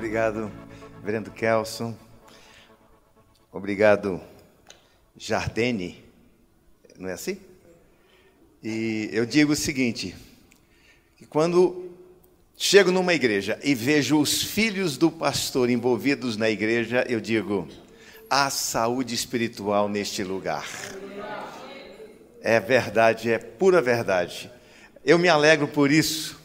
[0.00, 0.50] Obrigado,
[0.96, 1.94] Reverendo Kelson.
[3.52, 4.18] Obrigado,
[5.14, 6.02] Jardine.
[6.98, 7.38] Não é assim?
[8.62, 10.16] E eu digo o seguinte:
[11.18, 11.90] que quando
[12.56, 17.68] chego numa igreja e vejo os filhos do pastor envolvidos na igreja, eu digo:
[18.30, 20.66] há saúde espiritual neste lugar.
[22.40, 24.50] É verdade, é pura verdade.
[25.04, 26.39] Eu me alegro por isso.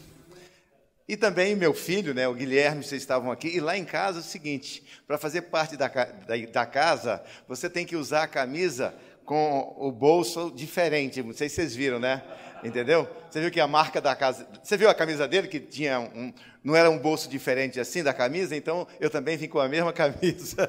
[1.08, 3.48] E também meu filho, né, o Guilherme, vocês estavam aqui.
[3.48, 7.70] E lá em casa é o seguinte: para fazer parte da, da, da, casa, você
[7.70, 8.92] tem que usar a camisa
[9.24, 11.22] com o bolso diferente.
[11.22, 12.22] Não sei se vocês viram, né?
[12.64, 13.08] Entendeu?
[13.30, 14.48] Você viu que a marca da casa.
[14.62, 16.32] Você viu a camisa dele que tinha um.
[16.64, 18.56] Não era um bolso diferente assim da camisa?
[18.56, 20.68] Então eu também vim com a mesma camisa.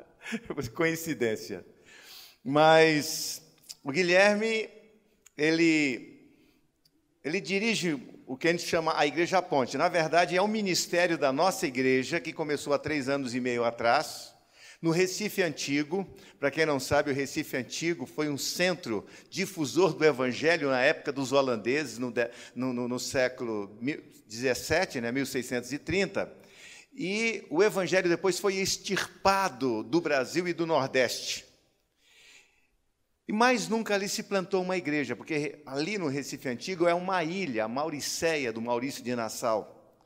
[0.74, 1.64] Coincidência.
[2.44, 3.40] Mas
[3.82, 4.68] o Guilherme,
[5.36, 6.28] ele,
[7.24, 9.76] ele dirige o que a gente chama a Igreja Ponte.
[9.76, 13.62] Na verdade, é um ministério da nossa igreja que começou há três anos e meio
[13.62, 14.32] atrás,
[14.80, 16.08] no Recife Antigo.
[16.40, 21.12] Para quem não sabe, o Recife Antigo foi um centro difusor do Evangelho na época
[21.12, 22.10] dos holandeses, no,
[22.54, 23.78] no, no século
[24.30, 26.32] XVII, né, 1630.
[26.94, 31.51] E o Evangelho depois foi extirpado do Brasil e do Nordeste.
[33.32, 37.24] E mais nunca ali se plantou uma igreja, porque ali no Recife Antigo é uma
[37.24, 39.98] ilha, a Mauricéia, do Maurício de Nassau.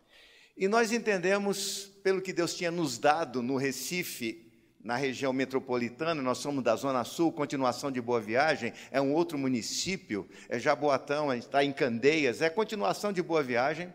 [0.56, 6.38] E nós entendemos, pelo que Deus tinha nos dado no Recife, na região metropolitana, nós
[6.38, 11.34] somos da Zona Sul, continuação de Boa Viagem, é um outro município, é Jaboatão, a
[11.34, 13.92] gente está em Candeias, é continuação de Boa Viagem.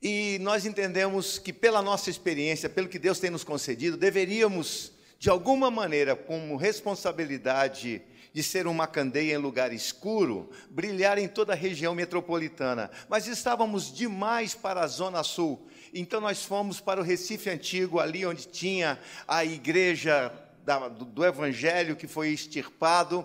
[0.00, 4.91] E nós entendemos que, pela nossa experiência, pelo que Deus tem nos concedido, deveríamos
[5.22, 11.52] de alguma maneira, como responsabilidade de ser uma candeia em lugar escuro, brilhar em toda
[11.52, 12.90] a região metropolitana.
[13.08, 15.64] Mas estávamos demais para a Zona Sul.
[15.94, 20.32] Então nós fomos para o Recife Antigo, ali onde tinha a igreja
[20.64, 23.24] da, do, do Evangelho que foi extirpado,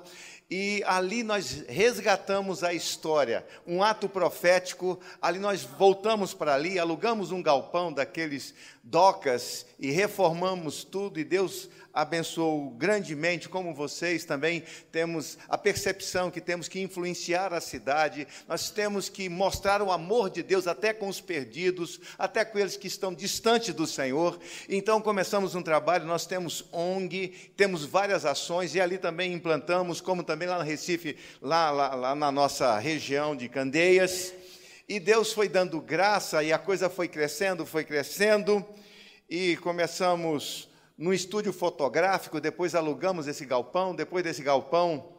[0.49, 4.97] e ali nós resgatamos a história, um ato profético.
[5.21, 11.19] Ali nós voltamos para ali, alugamos um galpão daqueles docas e reformamos tudo.
[11.19, 17.59] E Deus abençoou grandemente, como vocês também temos a percepção que temos que influenciar a
[17.59, 22.59] cidade, nós temos que mostrar o amor de Deus até com os perdidos, até com
[22.59, 24.39] eles que estão distantes do Senhor.
[24.69, 30.21] Então começamos um trabalho, nós temos ONG, temos várias ações e ali também implantamos, como
[30.21, 34.33] também lá no Recife, lá, lá, lá na nossa região de Candeias.
[34.87, 38.65] E Deus foi dando graça e a coisa foi crescendo, foi crescendo,
[39.29, 45.13] e começamos no estúdio fotográfico, depois alugamos esse galpão, depois desse galpão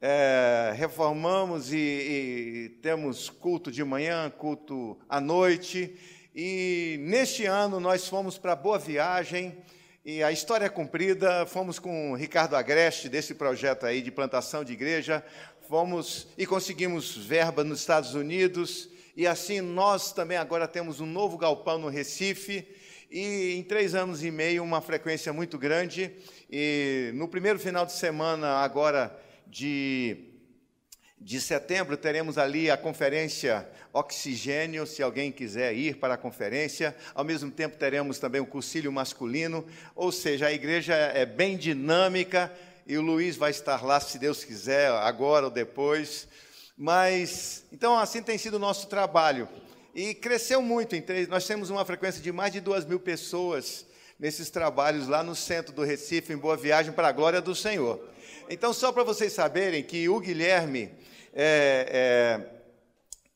[0.00, 5.94] é, reformamos e, e, temos culto de manhã, culto à noite.
[6.34, 9.58] E neste ano nós fomos para Boa Viagem,
[10.04, 14.64] e a história é cumprida, fomos com o Ricardo Agreste, desse projeto aí de plantação
[14.64, 15.22] de igreja,
[15.68, 21.36] fomos e conseguimos verba nos Estados Unidos, e assim nós também agora temos um novo
[21.36, 22.66] galpão no Recife,
[23.10, 26.12] e em três anos e meio, uma frequência muito grande.
[26.50, 29.14] E no primeiro final de semana, agora
[29.46, 30.16] de,
[31.20, 36.94] de setembro, teremos ali a conferência Oxigênio, se alguém quiser ir para a conferência.
[37.14, 42.52] Ao mesmo tempo, teremos também o cursilho masculino, ou seja, a igreja é bem dinâmica
[42.86, 46.28] e o Luiz vai estar lá, se Deus quiser, agora ou depois.
[46.76, 49.48] Mas, então, assim tem sido o nosso trabalho.
[49.94, 50.94] E cresceu muito.
[51.28, 53.84] Nós temos uma frequência de mais de duas mil pessoas
[54.18, 58.00] nesses trabalhos lá no centro do Recife, em Boa Viagem, para a glória do Senhor.
[58.48, 60.90] Então, só para vocês saberem que o Guilherme
[61.32, 62.59] é, é,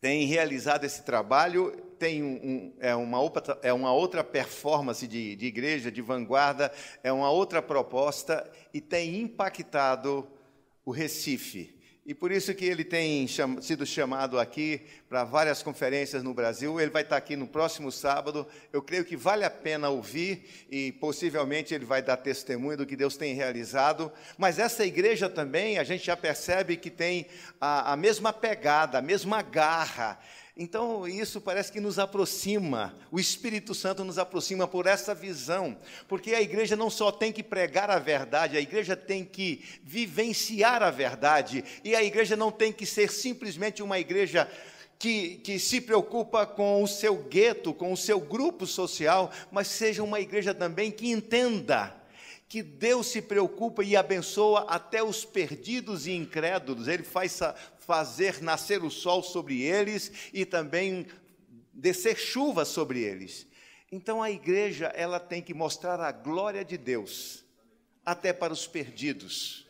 [0.05, 5.35] tem realizado esse trabalho, tem um, um, é, uma outra, é uma outra performance de,
[5.35, 6.71] de igreja, de vanguarda,
[7.03, 10.29] é uma outra proposta e tem impactado
[10.85, 11.75] o Recife.
[12.07, 16.79] E por isso que ele tem cham sido chamado aqui para várias conferências no Brasil.
[16.79, 18.47] Ele vai estar aqui no próximo sábado.
[18.71, 22.95] Eu creio que vale a pena ouvir e possivelmente ele vai dar testemunho do que
[22.95, 24.13] Deus tem realizado.
[24.37, 27.27] Mas essa igreja também, a gente já percebe que tem
[27.59, 30.21] a, a mesma pegada, a mesma garra.
[30.57, 36.33] Então, isso parece que nos aproxima, o Espírito Santo nos aproxima por essa visão, porque
[36.33, 40.93] a igreja não só tem que pregar a verdade, a igreja tem que vivenciar a
[40.93, 44.49] verdade, e a igreja não tem que ser simplesmente uma igreja
[44.97, 50.05] que, que, se preocupa com o seu gueto, com o seu grupo social, mas seja
[50.05, 52.04] uma igreja também que entenda
[52.55, 56.87] que Deus se preocupa e abençoa até os perdidos e incrédulos.
[56.87, 57.41] Ele faz
[57.81, 61.05] fazer nascer o sol sobre eles e também
[61.73, 63.45] descer chuva sobre eles.
[63.91, 67.45] Então a igreja, ela tem que mostrar a glória de Deus
[68.07, 69.67] até para os perdidos.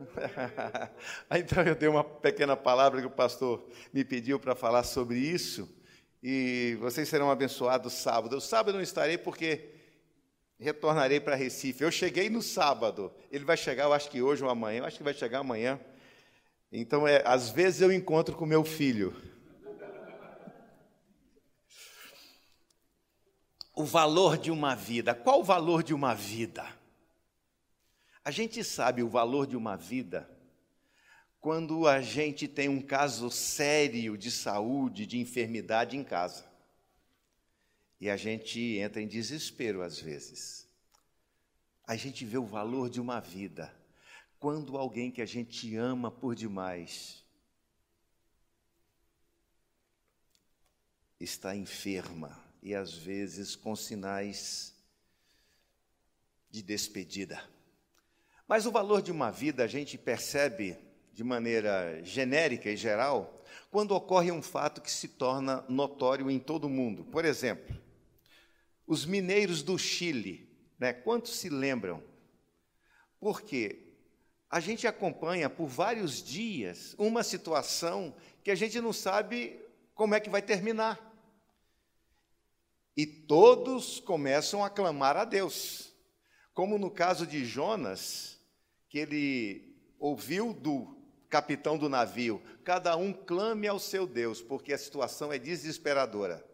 [1.30, 5.72] então eu dei uma pequena palavra que o pastor me pediu para falar sobre isso,
[6.20, 8.40] e vocês serão abençoados sábado.
[8.40, 9.73] Sábado eu não estarei porque
[10.64, 11.84] retornarei para Recife.
[11.84, 14.96] Eu cheguei no sábado, ele vai chegar, eu acho que hoje ou amanhã, eu acho
[14.96, 15.78] que vai chegar amanhã.
[16.72, 19.14] Então, é, às vezes eu encontro com meu filho.
[23.76, 25.14] O valor de uma vida.
[25.14, 26.64] Qual o valor de uma vida?
[28.24, 30.28] A gente sabe o valor de uma vida
[31.40, 36.53] quando a gente tem um caso sério de saúde, de enfermidade em casa.
[38.04, 40.68] E a gente entra em desespero às vezes.
[41.86, 43.74] A gente vê o valor de uma vida
[44.38, 47.24] quando alguém que a gente ama por demais
[51.18, 54.74] está enferma e às vezes com sinais
[56.50, 57.42] de despedida.
[58.46, 60.76] Mas o valor de uma vida a gente percebe
[61.10, 66.66] de maneira genérica e geral quando ocorre um fato que se torna notório em todo
[66.66, 67.02] o mundo.
[67.06, 67.82] Por exemplo,
[68.86, 70.48] os mineiros do Chile,
[70.78, 70.92] né?
[70.92, 72.02] quantos se lembram?
[73.18, 73.84] Porque
[74.50, 79.60] a gente acompanha por vários dias uma situação que a gente não sabe
[79.94, 81.12] como é que vai terminar.
[82.96, 85.92] E todos começam a clamar a Deus.
[86.52, 88.38] Como no caso de Jonas,
[88.88, 90.96] que ele ouviu do
[91.28, 96.44] capitão do navio: cada um clame ao seu Deus, porque a situação é desesperadora.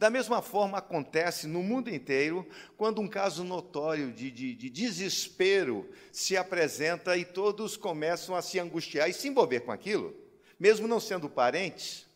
[0.00, 5.90] Da mesma forma acontece no mundo inteiro quando um caso notório de, de, de, desespero
[6.10, 10.16] se apresenta e todos começam a se angustiar e se envolver com aquilo,
[10.58, 12.06] mesmo não sendo parentes.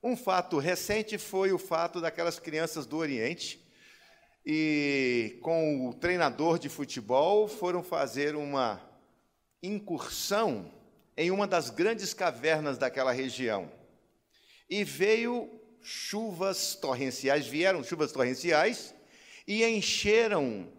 [0.00, 3.60] Um fato recente foi o fato daquelas crianças do Oriente
[4.46, 8.80] e com o treinador de futebol foram fazer uma
[9.60, 10.72] incursão
[11.16, 13.68] em uma das grandes cavernas daquela região.
[14.70, 18.94] E veio chuvas torrenciais, vieram chuvas torrenciais
[19.46, 20.72] e encheram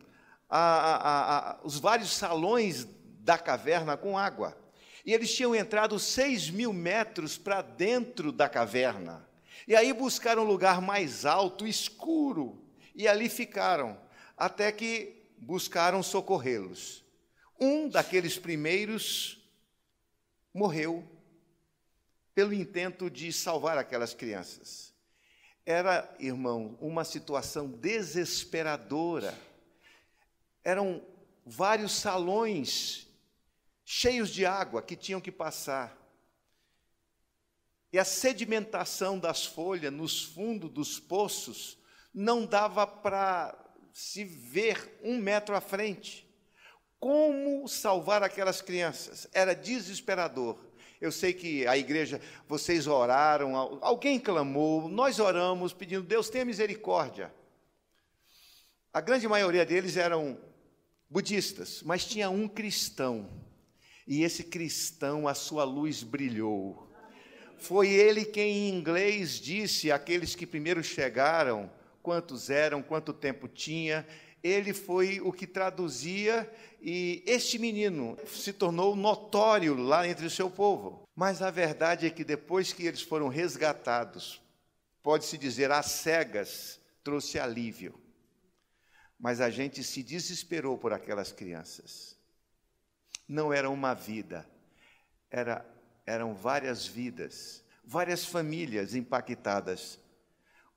[0.49, 2.87] a, a, a, os vários salões
[3.19, 4.57] da caverna com água.
[5.05, 9.29] E eles tinham entrado seis mil metros para dentro da caverna.
[9.67, 12.59] E aí buscaram um lugar mais alto, escuro,
[12.95, 13.99] e ali ficaram,
[14.35, 17.05] até que buscaram socorrê-los.
[17.59, 19.39] Um daqueles primeiros
[20.51, 21.07] morreu
[22.33, 24.94] pelo intento de salvar aquelas crianças.
[25.65, 29.38] Era, irmão, uma situação desesperadora.
[30.63, 31.03] Eram
[31.45, 33.07] vários salões
[33.83, 35.95] cheios de água que tinham que passar.
[37.91, 41.77] E a sedimentação das folhas nos fundos dos poços
[42.13, 43.56] não dava para
[43.94, 46.27] se ver um metro à frente.
[47.00, 49.27] Como salvar aquelas crianças?
[49.31, 50.59] Era desesperador.
[51.00, 57.33] Eu sei que a igreja, vocês oraram, alguém clamou, nós oramos pedindo, Deus tenha misericórdia.
[58.94, 60.38] A grande maioria deles eram
[61.09, 63.30] budistas, mas tinha um cristão.
[64.07, 66.86] E esse cristão, a sua luz brilhou.
[67.57, 71.71] Foi ele quem em inglês disse àqueles que primeiro chegaram:
[72.01, 74.05] quantos eram, quanto tempo tinha.
[74.45, 76.47] Ele foi o que traduzia
[76.79, 81.09] e este menino se tornou notório lá entre o seu povo.
[81.15, 84.39] Mas a verdade é que depois que eles foram resgatados,
[85.01, 87.99] pode-se dizer às cegas, trouxe alívio.
[89.17, 92.15] Mas a gente se desesperou por aquelas crianças.
[93.27, 94.47] Não era uma vida,
[95.31, 95.65] era,
[96.05, 99.97] eram várias vidas, várias famílias impactadas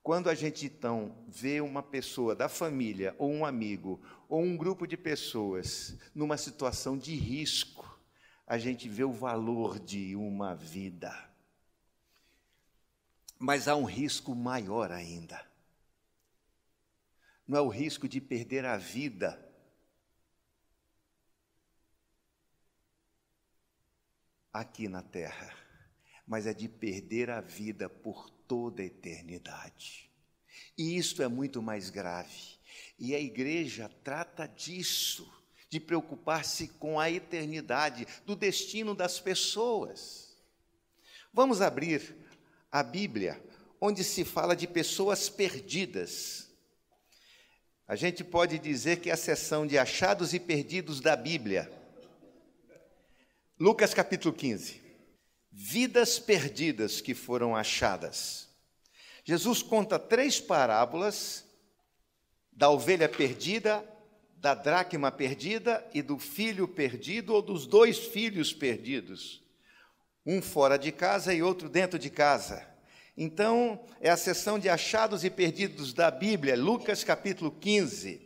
[0.09, 4.87] quando a gente então vê uma pessoa da família, ou um amigo, ou um grupo
[4.87, 8.01] de pessoas numa situação de risco,
[8.47, 11.15] a gente vê o valor de uma vida.
[13.39, 15.47] Mas há um risco maior ainda.
[17.47, 19.39] Não é o risco de perder a vida.
[24.51, 25.55] Aqui na terra,
[26.27, 30.11] mas é de perder a vida por toda a eternidade.
[30.77, 32.59] E isto é muito mais grave.
[32.99, 35.31] E a igreja trata disso,
[35.69, 40.37] de preocupar-se com a eternidade, do destino das pessoas.
[41.33, 42.17] Vamos abrir
[42.73, 43.41] a Bíblia,
[43.81, 46.49] onde se fala de pessoas perdidas.
[47.87, 51.71] A gente pode dizer que é a seção de achados e perdidos da Bíblia.
[53.59, 54.88] Lucas capítulo 15
[55.51, 58.49] vidas perdidas que foram achadas.
[59.25, 61.45] Jesus conta três parábolas
[62.53, 63.85] da ovelha perdida,
[64.37, 69.43] da dracma perdida e do filho perdido ou dos dois filhos perdidos.
[70.25, 72.67] Um fora de casa e outro dentro de casa.
[73.17, 78.21] Então, é a sessão de achados e perdidos da Bíblia, Lucas capítulo 15.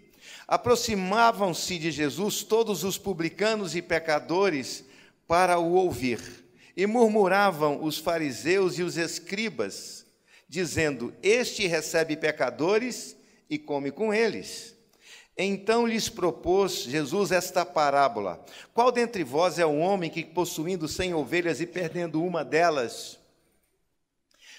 [0.46, 4.84] Aproximavam-se de Jesus todos os publicanos e pecadores
[5.26, 6.41] para o ouvir,
[6.76, 10.02] e murmuravam os fariseus e os escribas
[10.48, 13.16] dizendo: Este recebe pecadores
[13.48, 14.76] e come com eles.
[15.36, 21.14] Então lhes propôs Jesus esta parábola: Qual dentre vós é o homem que, possuindo cem
[21.14, 23.18] ovelhas e perdendo uma delas,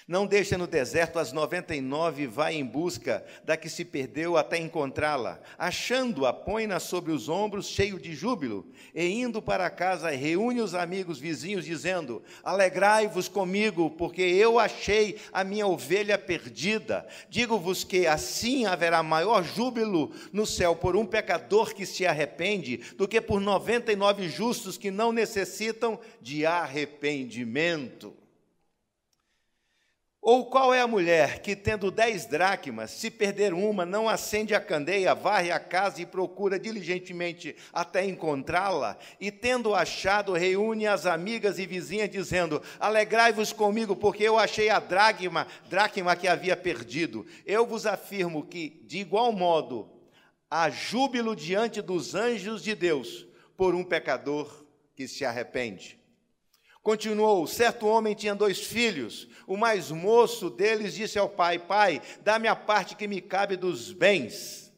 [0.06, 4.36] não deixa no deserto as noventa e nove vai em busca da que se perdeu
[4.36, 5.40] até encontrá-la.
[5.56, 11.18] Achando-a, põe-na sobre os ombros, cheio de júbilo, e indo para casa, reúne os amigos
[11.18, 17.06] vizinhos, dizendo: Alegrai-vos comigo, porque eu achei a minha ovelha perdida.
[17.30, 23.08] Digo-vos que assim haverá maior júbilo no céu por um pecador que se arrepende, do
[23.08, 28.23] que por noventa e nove justos que não necessitam de arrependimento.
[30.26, 34.60] Ou qual é a mulher que, tendo dez dracmas, se perder uma, não acende a
[34.60, 38.96] candeia, varre a casa e procura diligentemente até encontrá-la?
[39.20, 44.80] E, tendo achado, reúne as amigas e vizinhas, dizendo: Alegrai-vos comigo, porque eu achei a
[44.80, 47.26] dracma, dracma que havia perdido.
[47.44, 49.90] Eu vos afirmo que, de igual modo,
[50.50, 53.26] há júbilo diante dos anjos de Deus
[53.58, 54.64] por um pecador
[54.96, 56.02] que se arrepende.
[56.84, 59.26] Continuou: certo homem tinha dois filhos.
[59.46, 63.90] O mais moço deles disse ao pai: Pai, dá-me a parte que me cabe dos
[63.90, 64.70] bens.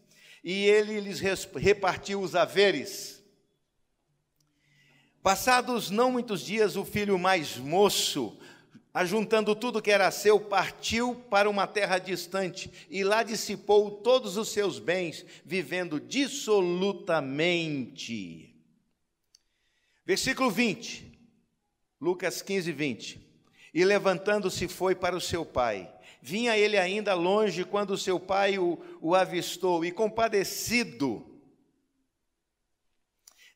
[0.45, 1.19] E ele lhes
[1.57, 3.21] repartiu os haveres.
[5.21, 8.39] Passados não muitos dias, o filho mais moço,
[8.95, 14.51] ajuntando tudo que era seu, partiu para uma terra distante e lá dissipou todos os
[14.51, 18.55] seus bens, vivendo dissolutamente.
[20.07, 21.16] Versículo 20.
[22.01, 23.27] Lucas 15, 20.
[23.73, 25.93] E levantando-se foi para o seu pai.
[26.21, 31.25] Vinha ele ainda longe quando seu pai o, o avistou e, compadecido,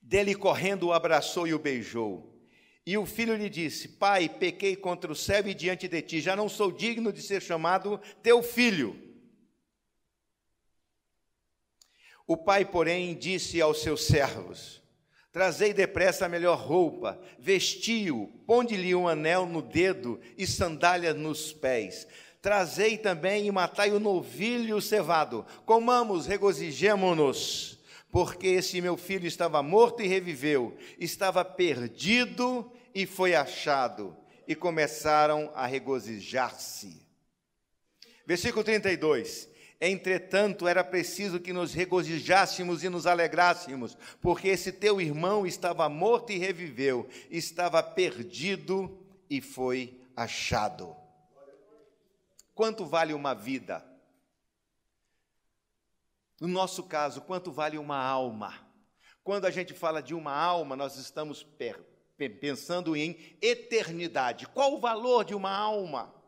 [0.01, 2.31] dele correndo, o abraçou e o beijou.
[2.87, 6.35] E o filho lhe disse: Pai, pequei contra o céu e diante de ti, já
[6.35, 9.11] não sou digno de ser chamado teu filho.
[12.27, 14.80] O pai, porém, disse aos seus servos:
[15.33, 22.07] Trazei depressa a melhor roupa, vestiu, ponde-lhe um anel no dedo e sandália nos pés.
[22.43, 25.47] Trazei também e matai o novilho cevado.
[25.65, 27.79] Comamos, regozijemo-nos,
[28.11, 34.17] porque esse meu filho estava morto e reviveu, estava perdido e foi achado.
[34.49, 37.07] E começaram a regozijar-se.
[38.27, 39.49] Versículo 32.
[39.81, 46.33] Entretanto, era preciso que nos regozijássemos e nos alegrássemos, porque esse teu irmão estava morto
[46.33, 50.95] e reviveu, estava perdido e foi achado.
[52.55, 53.83] Quanto vale uma vida?
[56.39, 58.69] No nosso caso, quanto vale uma alma?
[59.25, 61.47] Quando a gente fala de uma alma, nós estamos
[62.39, 64.47] pensando em eternidade.
[64.47, 66.20] Qual o valor de uma alma?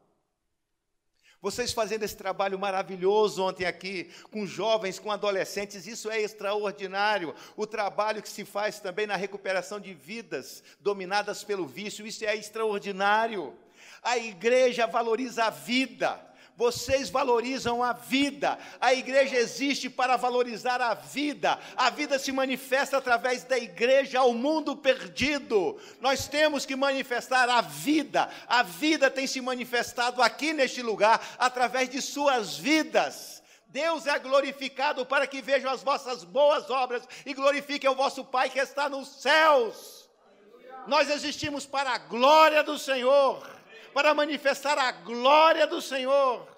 [1.42, 7.34] Vocês fazendo esse trabalho maravilhoso ontem aqui, com jovens, com adolescentes, isso é extraordinário.
[7.56, 12.37] O trabalho que se faz também na recuperação de vidas dominadas pelo vício, isso é
[12.37, 13.52] extraordinário.
[14.04, 16.31] A igreja valoriza a vida.
[16.56, 18.59] Vocês valorizam a vida.
[18.80, 21.59] A igreja existe para valorizar a vida.
[21.76, 25.80] A vida se manifesta através da igreja ao mundo perdido.
[26.00, 28.28] Nós temos que manifestar a vida.
[28.47, 33.42] A vida tem se manifestado aqui neste lugar através de suas vidas.
[33.68, 38.50] Deus é glorificado para que vejam as vossas boas obras e glorifiquem o vosso Pai
[38.50, 40.11] que está nos céus.
[40.87, 43.42] Nós existimos para a glória do Senhor
[43.92, 46.52] para manifestar a glória do Senhor.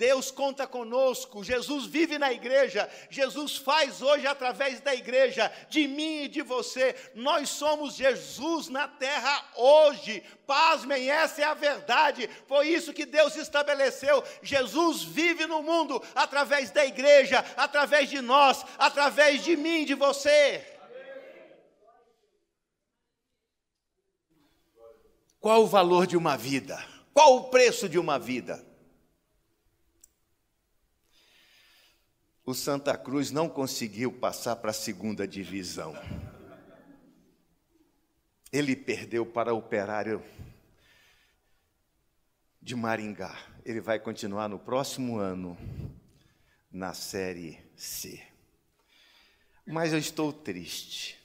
[0.00, 6.22] Deus conta conosco, Jesus vive na igreja, Jesus faz hoje através da igreja, de mim
[6.22, 6.96] e de você.
[7.14, 10.22] Nós somos Jesus na terra hoje.
[10.46, 12.30] Pasmem, essa é a verdade.
[12.48, 14.24] Foi isso que Deus estabeleceu.
[14.42, 19.94] Jesus vive no mundo através da igreja, através de nós, através de mim e de
[19.94, 20.79] você.
[25.40, 26.78] Qual o valor de uma vida?
[27.14, 28.62] Qual o preço de uma vida?
[32.44, 35.94] O Santa Cruz não conseguiu passar para a segunda divisão.
[38.52, 40.22] Ele perdeu para o operário.
[42.60, 43.34] de Maringá.
[43.64, 45.56] Ele vai continuar no próximo ano
[46.70, 48.22] na série C.
[49.66, 51.18] Mas eu estou triste.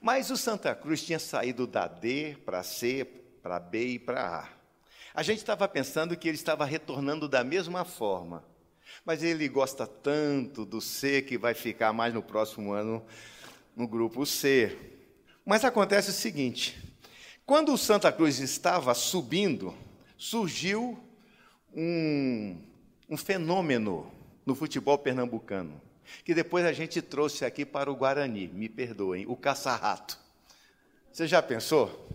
[0.00, 3.06] Mas o Santa Cruz tinha saído da D para C,
[3.42, 4.48] para B e para A.
[5.14, 8.44] A gente estava pensando que ele estava retornando da mesma forma.
[9.04, 13.04] Mas ele gosta tanto do C que vai ficar mais no próximo ano
[13.74, 14.76] no grupo C.
[15.44, 16.78] Mas acontece o seguinte:
[17.46, 19.74] quando o Santa Cruz estava subindo,
[20.16, 20.98] surgiu
[21.74, 22.60] um,
[23.08, 24.12] um fenômeno
[24.44, 25.80] no futebol pernambucano,
[26.24, 30.18] que depois a gente trouxe aqui para o Guarani, me perdoem, o caça-rato.
[31.12, 32.08] Você já pensou?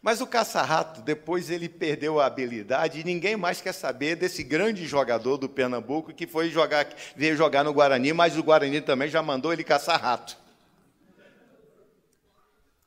[0.00, 4.86] Mas o caça-rato, depois ele perdeu a habilidade e ninguém mais quer saber desse grande
[4.86, 6.86] jogador do Pernambuco que foi jogar,
[7.16, 10.38] veio jogar no Guarani, mas o Guarani também já mandou ele caçar-rato.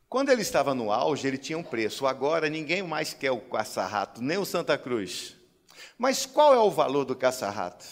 [0.08, 2.06] Quando ele estava no auge, ele tinha um preço.
[2.06, 5.36] Agora ninguém mais quer o caça-rato, nem o Santa Cruz.
[5.98, 7.86] Mas qual é o valor do caça-rato?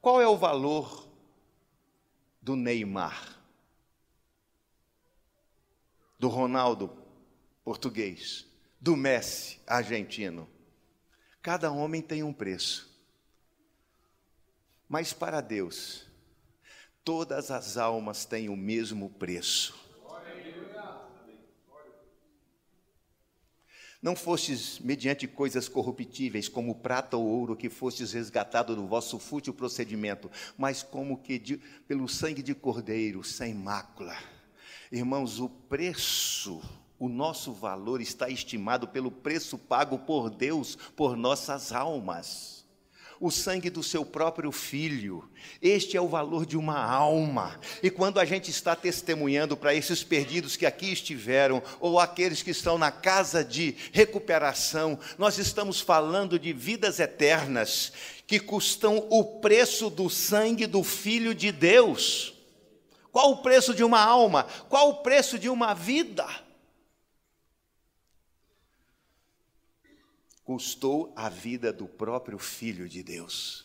[0.00, 1.08] Qual é o valor
[2.40, 3.36] do Neymar?
[6.18, 6.99] Do Ronaldo
[7.70, 8.48] português?
[8.80, 10.48] Do Messi argentino?
[11.40, 12.90] Cada homem tem um preço.
[14.88, 16.04] Mas para Deus,
[17.04, 19.78] todas as almas têm o mesmo preço.
[24.02, 29.54] Não fostes mediante coisas corruptíveis, como prata ou ouro, que fostes resgatado do vosso fútil
[29.54, 34.16] procedimento, mas como que de, pelo sangue de cordeiro, sem mácula.
[34.90, 36.60] Irmãos, o preço,
[37.00, 42.60] o nosso valor está estimado pelo preço pago por Deus por nossas almas
[43.20, 45.28] o sangue do seu próprio filho.
[45.60, 47.60] Este é o valor de uma alma.
[47.82, 52.50] E quando a gente está testemunhando para esses perdidos que aqui estiveram, ou aqueles que
[52.50, 57.92] estão na casa de recuperação, nós estamos falando de vidas eternas
[58.26, 62.32] que custam o preço do sangue do Filho de Deus.
[63.12, 64.44] Qual o preço de uma alma?
[64.70, 66.26] Qual o preço de uma vida?
[70.50, 73.64] Custou a vida do próprio Filho de Deus.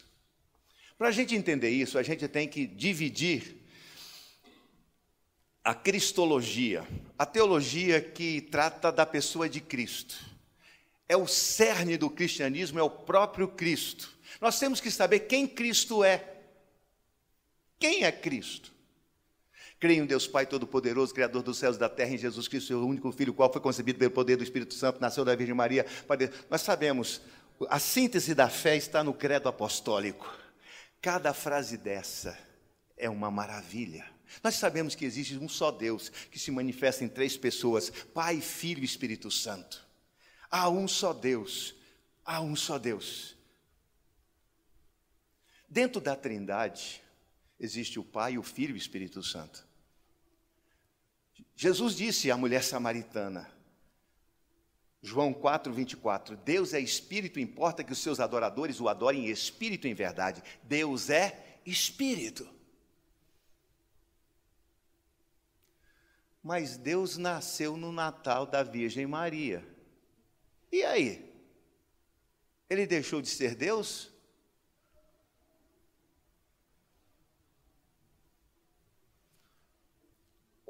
[1.00, 3.56] Para a gente entender isso, a gente tem que dividir
[5.64, 10.16] a cristologia, a teologia que trata da pessoa de Cristo.
[11.10, 14.16] É o cerne do cristianismo, é o próprio Cristo.
[14.40, 16.36] Nós temos que saber quem Cristo é.
[17.80, 18.72] Quem é Cristo?
[19.86, 22.84] Creio em Deus Pai Todo-Poderoso, Criador dos céus e da terra, em Jesus Cristo, seu
[22.84, 25.86] único Filho, qual foi concebido pelo poder do Espírito Santo, nasceu da Virgem Maria.
[26.50, 27.22] Nós sabemos,
[27.70, 30.28] a síntese da fé está no credo apostólico.
[31.00, 32.36] Cada frase dessa
[32.98, 34.04] é uma maravilha.
[34.44, 38.82] Nós sabemos que existe um só Deus que se manifesta em três pessoas: Pai, Filho
[38.82, 39.86] e Espírito Santo.
[40.50, 41.76] Há um só Deus,
[42.26, 43.38] há um só Deus.
[45.70, 47.04] Dentro da Trindade
[47.60, 49.65] existe o Pai, o Filho e o Espírito Santo.
[51.56, 53.50] Jesus disse à mulher samaritana,
[55.02, 59.88] João 4, 24: Deus é espírito, importa que os seus adoradores o adorem em espírito
[59.88, 60.42] em verdade.
[60.64, 62.50] Deus é espírito.
[66.42, 69.64] Mas Deus nasceu no Natal da Virgem Maria.
[70.72, 71.34] E aí?
[72.70, 74.12] Ele deixou de ser Deus?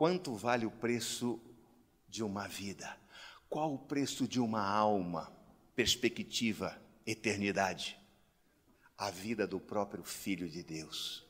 [0.06, 1.41] Quanto vale o preço
[2.08, 2.96] de uma vida?
[3.50, 5.36] Qual o preço de uma alma?
[5.76, 8.00] Perspectiva, eternidade.
[8.96, 11.26] A vida do próprio Filho de Deus.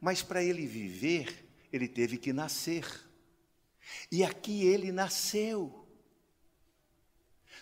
[0.00, 2.86] Mas para ele viver, ele teve que nascer.
[4.08, 5.84] E aqui ele nasceu.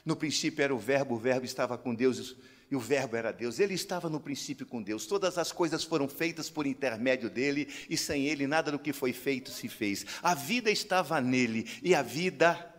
[0.05, 2.37] No princípio era o Verbo, o Verbo estava com Deus
[2.71, 3.59] e o Verbo era Deus.
[3.59, 5.07] Ele estava no princípio com Deus.
[5.07, 9.13] Todas as coisas foram feitas por intermédio dele, e sem ele nada do que foi
[9.13, 10.05] feito se fez.
[10.23, 12.75] A vida estava nele, e a vida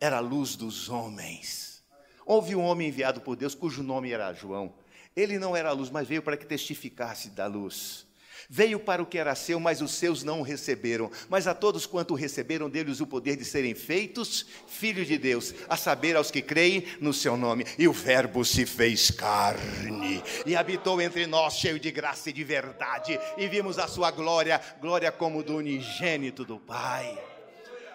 [0.00, 1.82] era a luz dos homens.
[2.24, 4.74] Houve um homem enviado por Deus cujo nome era João.
[5.14, 8.06] Ele não era a luz, mas veio para que testificasse da luz.
[8.48, 11.10] Veio para o que era seu, mas os seus não o receberam.
[11.28, 15.76] Mas a todos quanto receberam deles o poder de serem feitos filhos de Deus, a
[15.76, 17.64] saber aos que creem no seu nome.
[17.78, 22.44] E o Verbo se fez carne e habitou entre nós, cheio de graça e de
[22.44, 27.31] verdade, e vimos a sua glória, glória como do unigênito do Pai.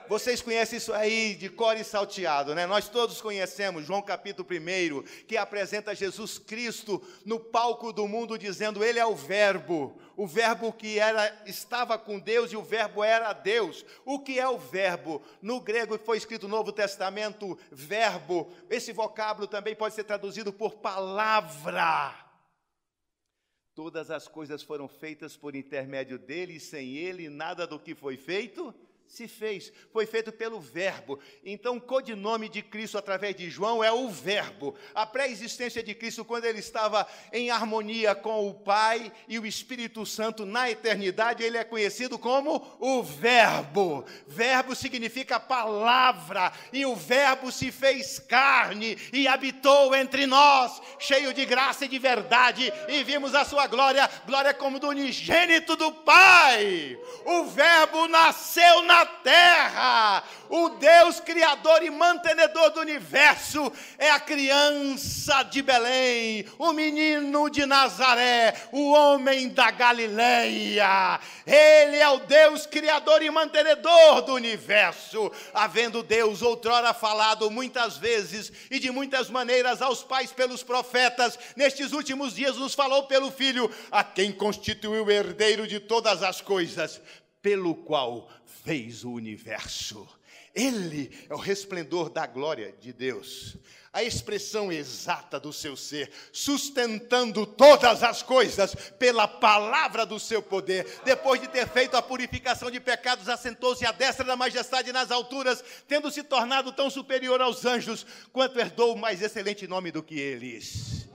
[0.08, 2.66] Vocês conhecem isso aí de cor e salteado, né?
[2.66, 8.84] Nós todos conhecemos João capítulo 1, que apresenta Jesus Cristo no palco do mundo dizendo:
[8.84, 13.34] Ele é o Verbo, o Verbo que era estava com Deus e o Verbo era
[13.34, 13.86] Deus.
[14.06, 15.22] O que é o Verbo?
[15.42, 18.52] No grego foi escrito no Novo Testamento, verbo.
[18.70, 22.16] Esse vocábulo também pode ser traduzido por palavra.
[23.76, 28.18] Todas as coisas foram feitas por intermédio dele, e sem ele nada do que foi
[28.18, 28.74] feito
[29.08, 31.20] se fez, foi feito pelo Verbo.
[31.44, 34.76] Então, o codinome de Cristo através de João é o Verbo.
[34.94, 40.06] A pré-existência de Cristo, quando ele estava em harmonia com o Pai e o Espírito
[40.06, 44.06] Santo na eternidade, ele é conhecido como o Verbo.
[44.28, 51.46] Verbo significa palavra, e o Verbo se fez carne e habitou entre nós, cheio de
[51.46, 57.00] graça e de verdade, e vimos a sua glória, glória como do unigênito do Pai.
[57.26, 60.24] O Verbo nasceu na na terra.
[60.50, 67.66] O Deus criador e mantenedor do universo é a criança de Belém, o menino de
[67.66, 71.20] Nazaré, o homem da Galileia.
[71.46, 78.52] Ele é o Deus criador e mantenedor do universo, havendo Deus outrora falado muitas vezes
[78.72, 83.70] e de muitas maneiras aos pais pelos profetas, nestes últimos dias nos falou pelo Filho,
[83.92, 87.02] a quem constituiu o herdeiro de todas as coisas,
[87.42, 88.30] pelo qual
[88.68, 90.06] fez o universo.
[90.54, 93.56] Ele é o resplendor da glória de Deus,
[93.94, 100.86] a expressão exata do seu ser, sustentando todas as coisas pela palavra do seu poder.
[101.06, 105.64] Depois de ter feito a purificação de pecados, assentou-se à destra da majestade nas alturas,
[105.88, 110.20] tendo se tornado tão superior aos anjos, quanto herdou o mais excelente nome do que
[110.20, 111.07] eles.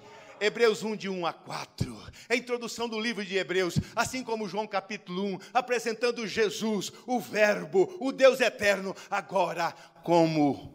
[0.42, 2.02] Hebreus 1, de 1 a 4.
[2.28, 7.20] É a introdução do livro de Hebreus, assim como João capítulo 1, apresentando Jesus, o
[7.20, 10.74] Verbo, o Deus eterno, agora como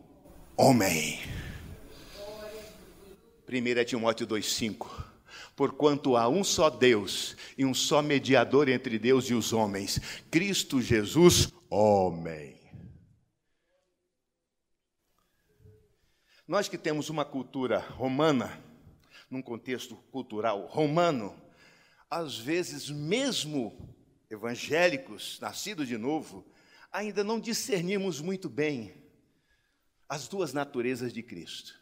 [0.55, 1.19] homem.
[3.47, 5.07] 1 Timóteo 2,5
[5.55, 9.99] Porquanto há um só Deus e um só mediador entre Deus e os homens,
[10.29, 12.55] Cristo Jesus, homem.
[16.47, 18.66] Nós que temos uma cultura romana,
[19.29, 21.39] num contexto cultural romano,
[22.09, 23.95] às vezes, mesmo
[24.29, 26.45] evangélicos, nascidos de novo,
[26.91, 29.03] ainda não discernimos muito bem
[30.07, 31.77] as duas naturezas de Cristo.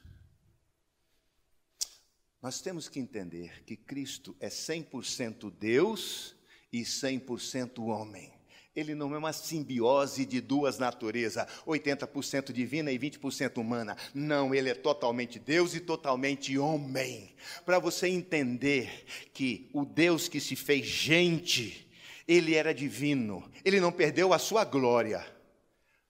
[2.42, 6.36] Nós temos que entender que Cristo é 100% Deus
[6.72, 8.35] e 100% homem.
[8.76, 13.96] Ele não é uma simbiose de duas naturezas, 80% divina e 20% humana.
[14.14, 17.34] Não, ele é totalmente Deus e totalmente homem.
[17.66, 21.90] Para você entender que o Deus que se fez gente,
[22.28, 25.26] ele era divino, ele não perdeu a sua glória,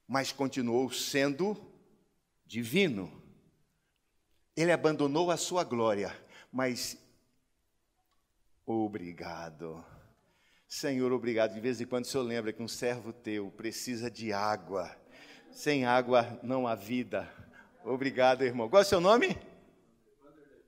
[0.07, 1.55] mas continuou sendo
[2.47, 3.11] divino.
[4.57, 6.17] Ele abandonou a sua glória,
[6.51, 6.97] mas
[8.65, 9.85] obrigado
[10.75, 11.53] Senhor, obrigado.
[11.53, 14.93] De vez em quando o Senhor lembra que um servo teu precisa de água.
[15.49, 17.31] Sem água não há vida.
[17.85, 18.67] Obrigado, irmão.
[18.67, 19.37] Qual é o seu nome?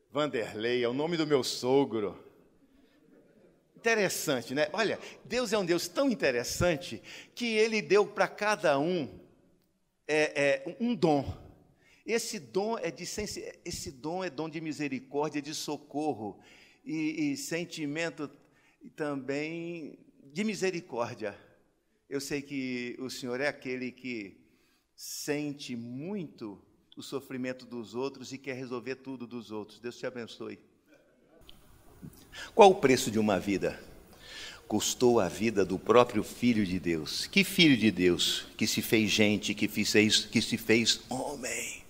[0.09, 2.23] Vanderlei, é o nome do meu sogro.
[3.75, 4.69] Interessante, né?
[4.71, 7.03] Olha, Deus é um Deus tão interessante
[7.35, 9.09] que Ele deu para cada um
[10.07, 11.37] é, é, um dom.
[12.05, 16.39] Esse dom é de esse dom é dom de misericórdia, de socorro
[16.85, 18.31] e, e sentimento
[18.87, 19.99] e também
[20.31, 21.37] de misericórdia.
[22.09, 24.37] Eu sei que o Senhor é aquele que
[24.95, 26.57] sente muito
[26.95, 29.81] o sofrimento dos outros e quer resolver tudo dos outros.
[29.81, 30.57] Deus te abençoe.
[32.55, 33.77] Qual o preço de uma vida?
[34.69, 37.27] Custou a vida do próprio Filho de Deus.
[37.27, 41.83] Que Filho de Deus que se fez gente, que, fez, que se fez homem.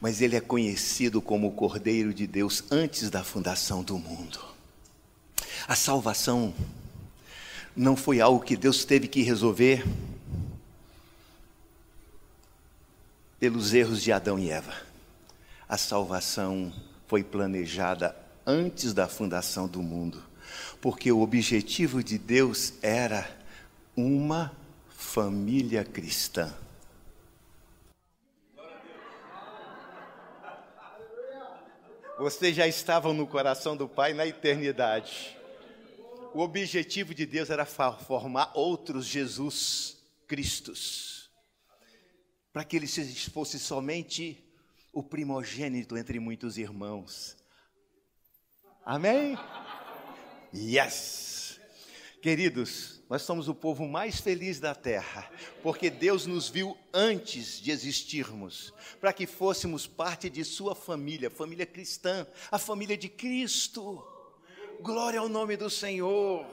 [0.00, 4.51] Mas ele é conhecido como o Cordeiro de Deus antes da fundação do mundo.
[5.68, 6.52] A salvação
[7.76, 9.84] não foi algo que Deus teve que resolver
[13.38, 14.74] pelos erros de Adão e Eva.
[15.68, 16.72] A salvação
[17.06, 20.22] foi planejada antes da fundação do mundo,
[20.80, 23.30] porque o objetivo de Deus era
[23.96, 24.52] uma
[24.90, 26.52] família cristã.
[32.18, 35.41] Vocês já estavam no coração do Pai na eternidade
[36.34, 41.30] o objetivo de Deus era formar outros Jesus Cristos,
[42.52, 44.42] para que ele fosse somente
[44.92, 47.36] o primogênito entre muitos irmãos.
[48.84, 49.38] Amém?
[50.54, 51.60] Yes!
[52.20, 55.30] Queridos, nós somos o povo mais feliz da terra,
[55.62, 61.66] porque Deus nos viu antes de existirmos, para que fôssemos parte de Sua família, família
[61.66, 64.06] cristã, a família de Cristo.
[64.82, 66.44] Glória ao nome do Senhor.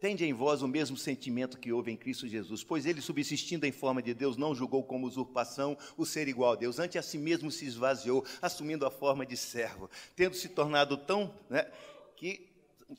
[0.00, 3.70] Tende em vós o mesmo sentimento que houve em Cristo Jesus, pois ele, subsistindo em
[3.70, 7.18] forma de Deus, não julgou como usurpação o ser igual a Deus, antes a si
[7.18, 11.34] mesmo se esvaziou, assumindo a forma de servo, tendo se tornado tão.
[11.50, 11.70] Né,
[12.16, 12.48] que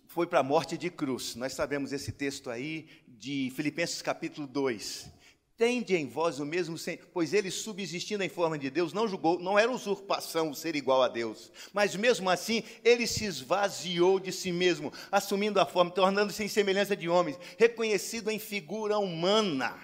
[0.06, 1.36] foi para a morte de cruz.
[1.36, 5.21] Nós sabemos esse texto aí de Filipenses capítulo 2.
[5.58, 6.76] Tende em vós o mesmo,
[7.14, 11.08] pois ele, subsistindo em forma de Deus, não julgou, não era usurpação ser igual a
[11.08, 16.48] Deus, mas mesmo assim, ele se esvaziou de si mesmo, assumindo a forma, tornando-se em
[16.48, 19.80] semelhança de homens, reconhecido em figura humana.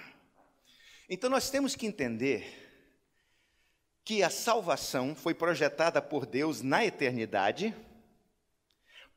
[1.08, 2.44] Então nós temos que entender
[4.04, 7.74] que a salvação foi projetada por Deus na eternidade,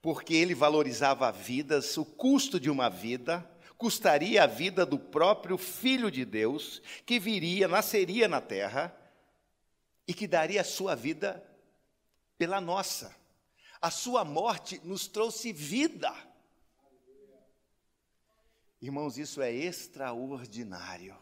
[0.01, 3.49] porque ele valorizava vidas, o custo de uma vida,
[3.81, 8.95] custaria a vida do próprio Filho de Deus, que viria, nasceria na terra
[10.07, 11.43] e que daria a sua vida
[12.37, 13.15] pela nossa.
[13.81, 16.13] A sua morte nos trouxe vida.
[18.79, 21.17] Irmãos, isso é extraordinário.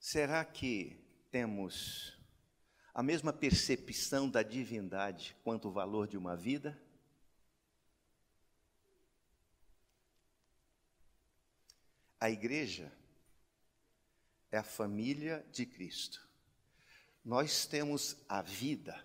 [0.00, 0.98] Será que
[1.30, 2.18] temos
[2.92, 6.76] a mesma percepção da divindade quanto o valor de uma vida?
[12.18, 12.92] A igreja
[14.50, 16.26] é a família de Cristo.
[17.24, 19.04] Nós temos a vida.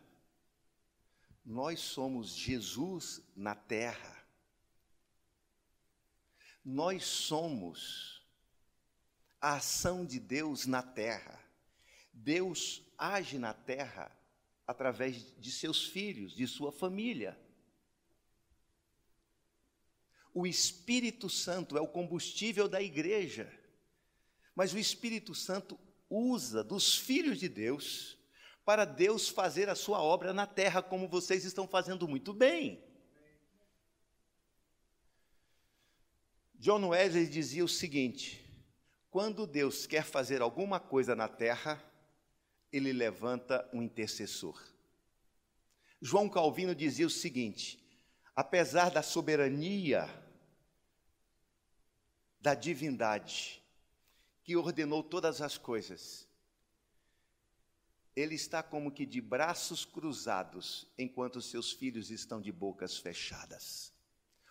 [1.43, 4.17] Nós somos Jesus na terra.
[6.63, 8.21] Nós somos
[9.41, 11.43] a ação de Deus na terra.
[12.13, 14.15] Deus age na terra
[14.67, 17.37] através de seus filhos, de sua família.
[20.33, 23.51] O Espírito Santo é o combustível da igreja,
[24.55, 28.17] mas o Espírito Santo usa dos filhos de Deus
[28.63, 32.83] para Deus fazer a sua obra na terra, como vocês estão fazendo muito bem.
[36.55, 38.45] John Wesley dizia o seguinte:
[39.09, 41.83] quando Deus quer fazer alguma coisa na terra,
[42.71, 44.61] ele levanta um intercessor.
[45.99, 47.83] João Calvino dizia o seguinte:
[48.35, 50.07] apesar da soberania
[52.41, 53.61] da divindade
[54.43, 56.27] que ordenou todas as coisas,
[58.15, 63.93] ele está como que de braços cruzados enquanto seus filhos estão de bocas fechadas.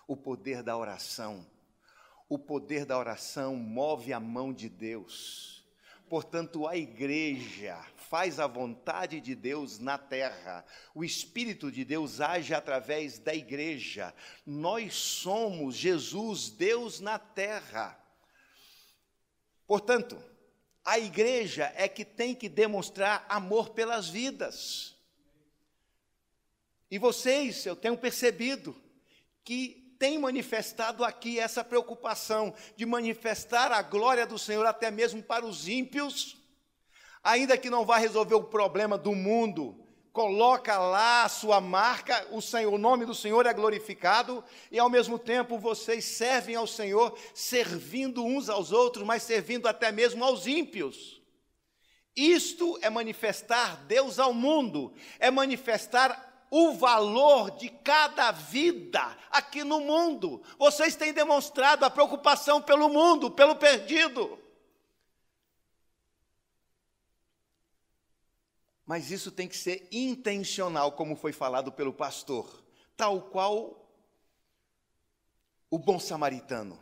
[0.06, 1.46] O poder da oração,
[2.28, 5.60] o poder da oração move a mão de Deus
[6.10, 10.64] Portanto, a igreja faz a vontade de Deus na terra.
[10.92, 14.12] O Espírito de Deus age através da igreja.
[14.44, 17.96] Nós somos Jesus, Deus na terra.
[19.64, 20.20] Portanto,
[20.84, 24.96] a igreja é que tem que demonstrar amor pelas vidas.
[26.90, 28.74] E vocês, eu tenho percebido
[29.44, 35.46] que tem manifestado aqui essa preocupação de manifestar a glória do Senhor até mesmo para
[35.46, 36.39] os ímpios,
[37.22, 39.76] ainda que não vá resolver o problema do mundo,
[40.12, 44.90] coloca lá a sua marca, o Senhor, o nome do Senhor é glorificado e ao
[44.90, 50.46] mesmo tempo vocês servem ao Senhor, servindo uns aos outros, mas servindo até mesmo aos
[50.46, 51.20] ímpios.
[52.16, 59.80] Isto é manifestar Deus ao mundo, é manifestar o valor de cada vida aqui no
[59.80, 60.42] mundo.
[60.58, 64.36] Vocês têm demonstrado a preocupação pelo mundo, pelo perdido.
[68.90, 72.60] Mas isso tem que ser intencional, como foi falado pelo pastor,
[72.96, 73.88] tal qual
[75.70, 76.76] o bom samaritano.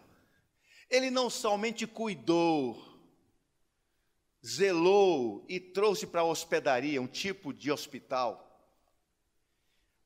[0.88, 2.82] Ele não somente cuidou,
[4.42, 8.46] zelou e trouxe para a hospedaria um tipo de hospital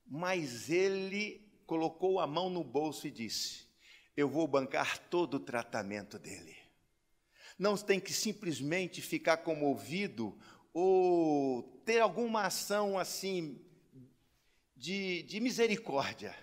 [0.04, 3.66] mas ele colocou a mão no bolso e disse:
[4.14, 6.54] Eu vou bancar todo o tratamento dele.
[7.58, 10.36] Não tem que simplesmente ficar comovido
[10.72, 13.60] ou ter alguma ação assim
[14.76, 16.34] de, de misericórdia.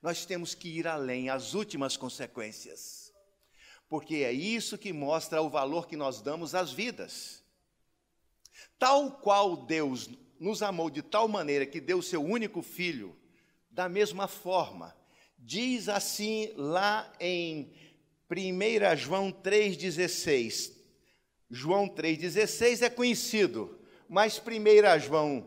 [0.00, 3.12] Nós temos que ir além, as últimas consequências.
[3.88, 7.42] Porque é isso que mostra o valor que nós damos às vidas.
[8.78, 13.16] Tal qual Deus nos amou de tal maneira que deu seu único filho,
[13.70, 14.96] da mesma forma.
[15.36, 17.72] Diz assim lá em
[18.30, 20.72] 1 João 3,16.
[21.50, 23.77] João 3,16 é conhecido,
[24.08, 25.46] mas 1 João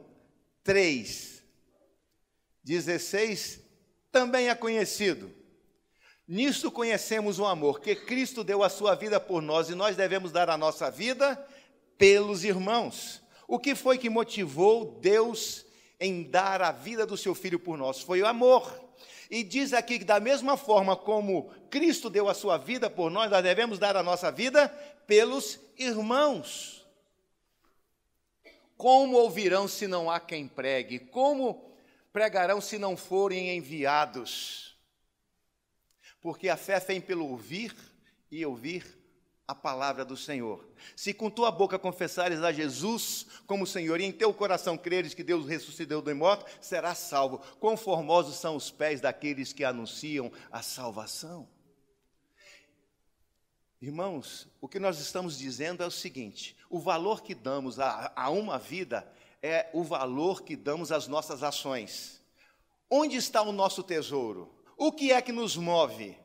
[0.63, 1.43] 3,
[2.63, 3.61] 16
[4.11, 5.31] também é conhecido.
[6.27, 10.31] Nisto conhecemos o amor, que Cristo deu a sua vida por nós e nós devemos
[10.31, 11.35] dar a nossa vida
[11.97, 13.21] pelos irmãos.
[13.47, 15.65] O que foi que motivou Deus
[15.99, 18.01] em dar a vida do seu filho por nós?
[18.01, 18.79] Foi o amor.
[19.29, 23.29] E diz aqui que, da mesma forma como Cristo deu a sua vida por nós,
[23.29, 24.69] nós devemos dar a nossa vida
[25.05, 26.80] pelos irmãos.
[28.81, 30.97] Como ouvirão se não há quem pregue?
[30.97, 31.71] Como
[32.11, 34.75] pregarão se não forem enviados?
[36.19, 37.75] Porque a fé vem pelo ouvir
[38.31, 38.83] e ouvir
[39.47, 40.67] a palavra do Senhor.
[40.95, 45.23] Se com tua boca confessares a Jesus como Senhor e em teu coração creres que
[45.23, 47.37] Deus ressuscitou do morto, serás salvo.
[47.59, 51.47] Conformosos são os pés daqueles que anunciam a salvação.
[53.81, 58.29] Irmãos, o que nós estamos dizendo é o seguinte: o valor que damos a, a
[58.29, 62.21] uma vida é o valor que damos às nossas ações.
[62.87, 64.53] Onde está o nosso tesouro?
[64.77, 66.15] O que é que nos move?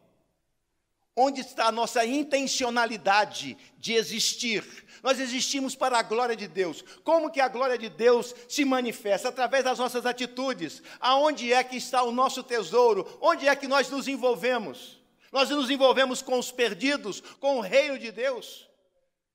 [1.19, 4.63] Onde está a nossa intencionalidade de existir?
[5.03, 6.83] Nós existimos para a glória de Deus.
[7.03, 9.31] Como que a glória de Deus se manifesta?
[9.31, 10.83] Através das nossas atitudes.
[11.01, 13.19] Aonde é que está o nosso tesouro?
[13.19, 14.96] Onde é que nós nos envolvemos?
[15.37, 18.67] Nós nos envolvemos com os perdidos, com o reino de Deus.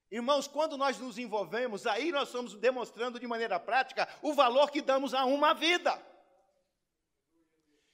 [0.10, 4.82] Irmãos, quando nós nos envolvemos, aí nós estamos demonstrando de maneira prática o valor que
[4.82, 5.96] damos a uma vida.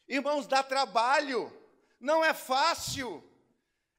[0.07, 1.51] Irmãos, dá trabalho,
[1.99, 3.21] não é fácil.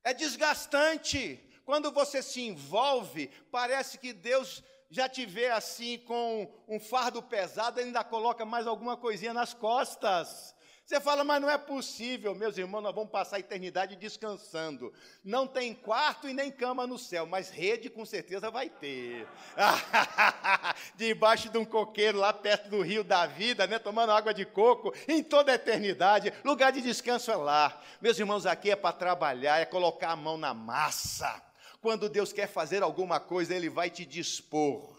[0.03, 1.39] É desgastante.
[1.67, 7.79] Quando você se envolve, parece que Deus já te vê assim com um fardo pesado,
[7.79, 10.55] ainda coloca mais alguma coisinha nas costas.
[10.89, 14.91] Você fala, mas não é possível, meus irmãos, nós vamos passar a eternidade descansando.
[15.23, 19.29] Não tem quarto e nem cama no céu, mas rede com certeza vai ter.
[20.97, 24.95] Debaixo de um coqueiro lá perto do rio da vida, né, tomando água de coco,
[25.07, 26.33] em toda a eternidade.
[26.43, 27.79] Lugar de descanso é lá.
[28.01, 31.43] Meus irmãos, aqui é para trabalhar, é colocar a mão na massa.
[31.83, 34.98] Quando Deus quer fazer alguma coisa, Ele vai te dispor.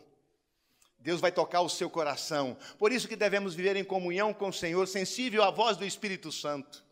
[1.00, 2.58] Deus vai tocar o seu coração.
[2.78, 6.32] Por isso que devemos viver em comunhão com o Senhor, sensível à voz do Espírito
[6.32, 6.84] Santo.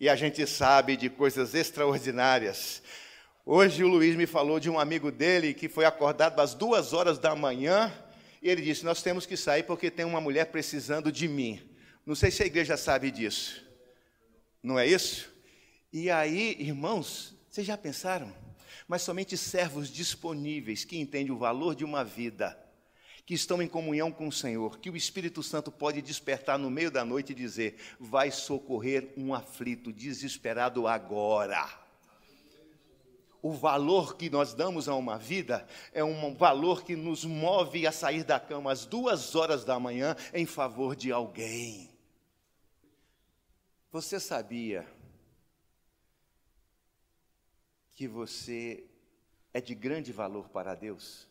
[0.00, 2.82] E a gente sabe de coisas extraordinárias.
[3.44, 7.18] Hoje o Luiz me falou de um amigo dele que foi acordado às duas horas
[7.18, 7.92] da manhã
[8.40, 11.60] e ele disse: Nós temos que sair porque tem uma mulher precisando de mim.
[12.06, 13.62] Não sei se a igreja sabe disso.
[14.62, 15.30] Não é isso?
[15.92, 18.32] E aí, irmãos, vocês já pensaram?
[18.88, 22.58] Mas somente servos disponíveis que entendem o valor de uma vida
[23.26, 26.90] que estão em comunhão com o Senhor, que o Espírito Santo pode despertar no meio
[26.90, 31.82] da noite e dizer: vai socorrer um aflito desesperado agora.
[33.40, 37.92] O valor que nós damos a uma vida é um valor que nos move a
[37.92, 41.90] sair da cama às duas horas da manhã em favor de alguém.
[43.90, 44.86] Você sabia
[47.92, 48.84] que você
[49.52, 51.28] é de grande valor para Deus?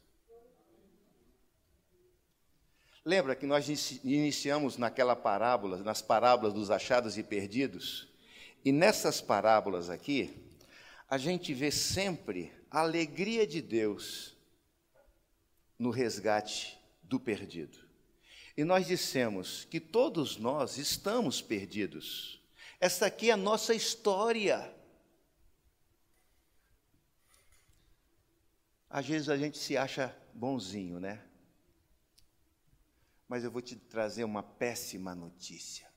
[3.05, 3.67] Lembra que nós
[4.03, 8.07] iniciamos naquela parábola, nas parábolas dos achados e perdidos?
[8.63, 10.41] E nessas parábolas aqui,
[11.09, 14.37] a gente vê sempre a alegria de Deus
[15.77, 17.77] no resgate do perdido.
[18.55, 22.41] E nós dissemos que todos nós estamos perdidos.
[22.79, 24.73] Essa aqui é a nossa história.
[28.89, 31.21] Às vezes a gente se acha bonzinho, né?
[33.33, 35.91] Mas eu vou te trazer uma péssima notícia.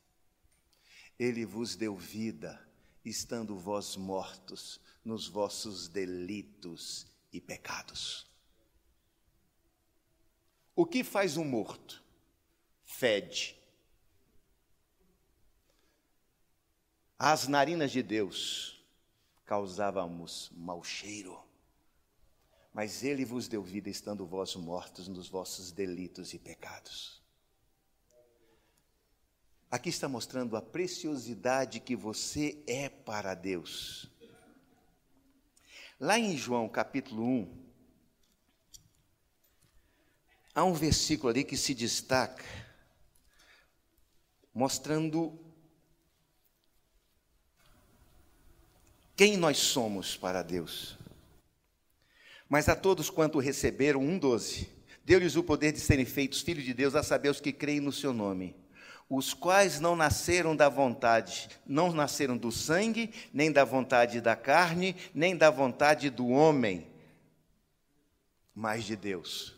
[1.18, 2.66] Ele vos deu vida,
[3.04, 8.26] estando vós mortos nos vossos delitos e pecados.
[10.74, 12.02] O que faz um morto?
[12.86, 13.54] Fede.
[17.18, 18.82] As narinas de Deus
[19.44, 21.38] causávamos mau cheiro.
[22.72, 27.15] Mas ele vos deu vida estando vós mortos nos vossos delitos e pecados.
[29.68, 34.08] Aqui está mostrando a preciosidade que você é para Deus.
[35.98, 37.66] Lá em João capítulo 1,
[40.54, 42.44] há um versículo ali que se destaca,
[44.54, 45.36] mostrando
[49.16, 50.96] quem nós somos para Deus.
[52.48, 54.68] Mas a todos quanto receberam, 1,12,
[55.04, 57.90] deu-lhes o poder de serem feitos filhos de Deus, a saber os que creem no
[57.90, 58.65] seu nome
[59.08, 64.96] os quais não nasceram da vontade, não nasceram do sangue, nem da vontade da carne,
[65.14, 66.86] nem da vontade do homem,
[68.54, 69.54] mas de Deus.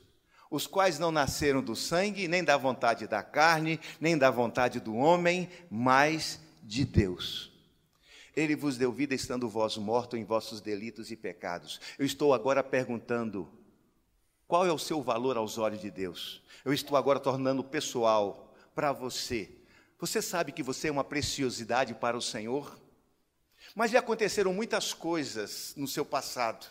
[0.51, 4.95] Os quais não nasceram do sangue, nem da vontade da carne, nem da vontade do
[4.97, 7.51] homem, mas de Deus.
[8.37, 11.81] Ele vos deu vida estando vós morto em vossos delitos e pecados.
[11.99, 13.49] Eu estou agora perguntando:
[14.47, 16.43] qual é o seu valor aos olhos de Deus?
[16.65, 18.48] Eu estou agora tornando pessoal
[18.79, 19.51] para você.
[19.99, 22.79] Você sabe que você é uma preciosidade para o Senhor?
[23.75, 26.65] Mas já aconteceram muitas coisas no seu passado,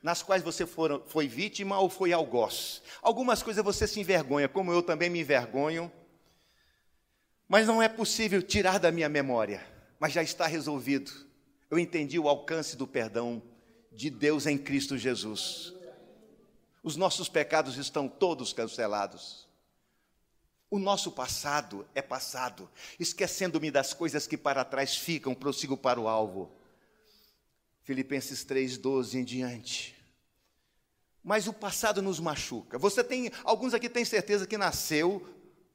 [0.00, 2.80] nas quais você foram, foi vítima ou foi algoz.
[3.02, 5.90] Algumas coisas você se envergonha, como eu também me envergonho.
[7.48, 9.66] Mas não é possível tirar da minha memória,
[9.98, 11.10] mas já está resolvido.
[11.68, 13.42] Eu entendi o alcance do perdão
[13.90, 15.74] de Deus em Cristo Jesus.
[16.84, 19.50] Os nossos pecados estão todos cancelados.
[20.72, 22.66] O nosso passado é passado.
[22.98, 26.50] Esquecendo-me das coisas que para trás ficam, prossigo para o alvo.
[27.82, 29.94] Filipenses 3:12 em diante.
[31.22, 32.78] Mas o passado nos machuca.
[32.78, 35.22] Você tem, alguns aqui têm certeza que nasceu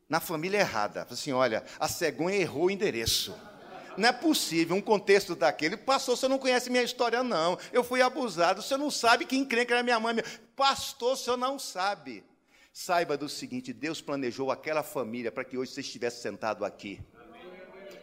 [0.10, 1.06] na família errada.
[1.08, 3.36] Assim, olha, a cegonha errou o endereço.
[3.96, 5.78] Não é possível um contexto daquele.
[5.78, 7.56] Pastor, você não conhece minha história, não.
[7.72, 8.64] Eu fui abusado.
[8.64, 10.16] Você não sabe quem crê que era minha mãe.
[10.56, 12.24] Pastor, senhor não sabe.
[12.80, 17.02] Saiba do seguinte: Deus planejou aquela família para que hoje você estivesse sentado aqui.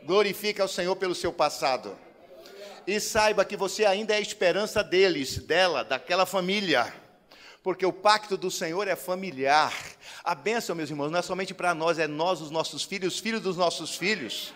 [0.03, 1.97] Glorifique ao Senhor pelo seu passado.
[2.85, 6.93] E saiba que você ainda é a esperança deles, dela, daquela família.
[7.63, 9.73] Porque o pacto do Senhor é familiar.
[10.25, 13.21] A bênção, meus irmãos, não é somente para nós, é nós, os nossos filhos, os
[13.21, 14.53] filhos dos nossos filhos.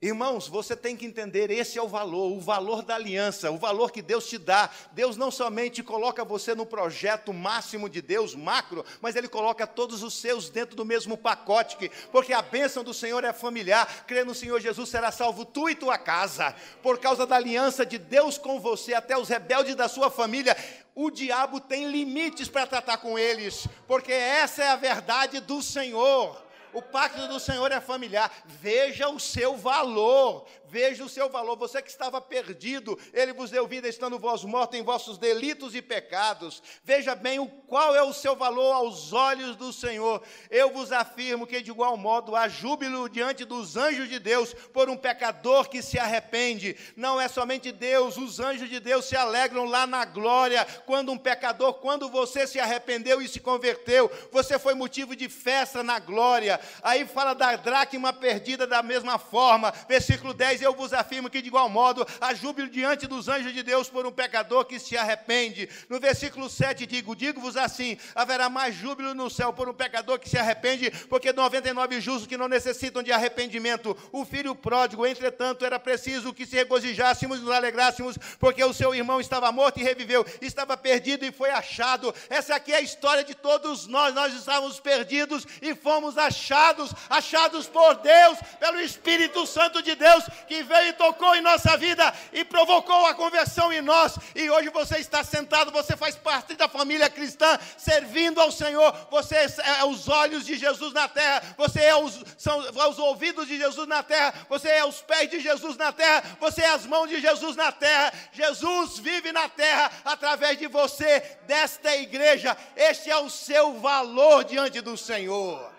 [0.00, 3.90] Irmãos, você tem que entender, esse é o valor, o valor da aliança, o valor
[3.90, 4.70] que Deus te dá.
[4.92, 10.04] Deus não somente coloca você no projeto máximo de Deus, macro, mas Ele coloca todos
[10.04, 14.04] os seus dentro do mesmo pacote, porque a bênção do Senhor é familiar.
[14.06, 17.98] Crer no Senhor Jesus será salvo tu e tua casa, por causa da aliança de
[17.98, 20.56] Deus com você, até os rebeldes da sua família.
[20.94, 26.46] O diabo tem limites para tratar com eles, porque essa é a verdade do Senhor.
[26.72, 28.30] O pacto do Senhor é familiar.
[28.44, 30.46] Veja o seu valor.
[30.70, 31.56] Veja o seu valor.
[31.56, 35.80] Você que estava perdido, ele vos deu vida estando vós mortos em vossos delitos e
[35.80, 36.62] pecados.
[36.84, 40.22] Veja bem o qual é o seu valor aos olhos do Senhor.
[40.50, 44.88] Eu vos afirmo que de igual modo há júbilo diante dos anjos de Deus por
[44.90, 46.76] um pecador que se arrepende.
[46.96, 51.18] Não é somente Deus, os anjos de Deus se alegram lá na glória quando um
[51.18, 56.60] pecador, quando você se arrependeu e se converteu, você foi motivo de festa na glória.
[56.82, 59.72] Aí fala da dracma perdida da mesma forma.
[59.88, 63.62] Versículo 10: Eu vos afirmo que de igual modo há júbilo diante dos anjos de
[63.62, 65.68] Deus por um pecador que se arrepende.
[65.88, 70.28] No versículo 7 digo: Digo-vos assim: haverá mais júbilo no céu por um pecador que
[70.28, 73.96] se arrepende, porque 99 justos que não necessitam de arrependimento.
[74.12, 78.94] O filho pródigo, entretanto, era preciso que se regozijássemos e nos alegrássemos, porque o seu
[78.94, 82.14] irmão estava morto e reviveu, estava perdido e foi achado.
[82.28, 84.14] Essa aqui é a história de todos nós.
[84.14, 90.24] Nós estávamos perdidos e fomos achados achados, achados por Deus, pelo Espírito Santo de Deus,
[90.48, 94.18] que veio e tocou em nossa vida e provocou a conversão em nós.
[94.34, 98.92] E hoje você está sentado, você faz parte da família cristã, servindo ao Senhor.
[99.10, 103.58] Você é os olhos de Jesus na terra, você é os, são os ouvidos de
[103.58, 107.08] Jesus na terra, você é os pés de Jesus na terra, você é as mãos
[107.08, 108.12] de Jesus na terra.
[108.32, 112.56] Jesus vive na terra através de você, desta igreja.
[112.74, 115.70] Este é o seu valor diante do Senhor.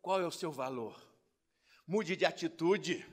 [0.00, 1.01] Qual é o seu valor?
[1.86, 3.04] Mude de atitude,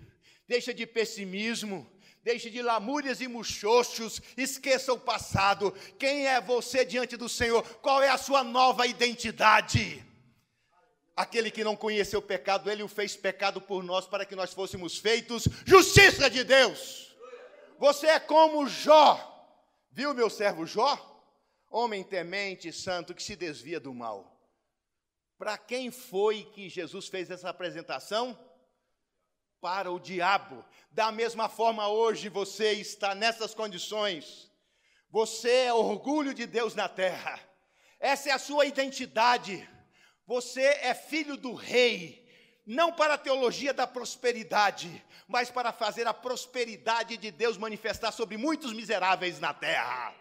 [0.47, 1.89] deixa de pessimismo,
[2.23, 5.71] deixe de lamúrias e muxoxos, esqueça o passado.
[5.97, 7.63] Quem é você diante do Senhor?
[7.77, 10.05] Qual é a sua nova identidade?
[11.15, 14.53] Aquele que não conheceu o pecado, ele o fez pecado por nós para que nós
[14.53, 17.13] fôssemos feitos justiça de Deus.
[17.77, 19.25] Você é como Jó.
[19.91, 21.05] Viu meu servo Jó?
[21.69, 24.39] Homem temente, santo, que se desvia do mal.
[25.37, 28.37] Para quem foi que Jesus fez essa apresentação?
[29.61, 30.63] Para o diabo.
[30.91, 34.49] Da mesma forma, hoje você está nessas condições.
[35.11, 37.39] Você é orgulho de Deus na terra.
[37.99, 39.67] Essa é a sua identidade.
[40.25, 42.27] Você é filho do rei.
[42.65, 48.37] Não para a teologia da prosperidade, mas para fazer a prosperidade de Deus manifestar sobre
[48.37, 50.13] muitos miseráveis na terra.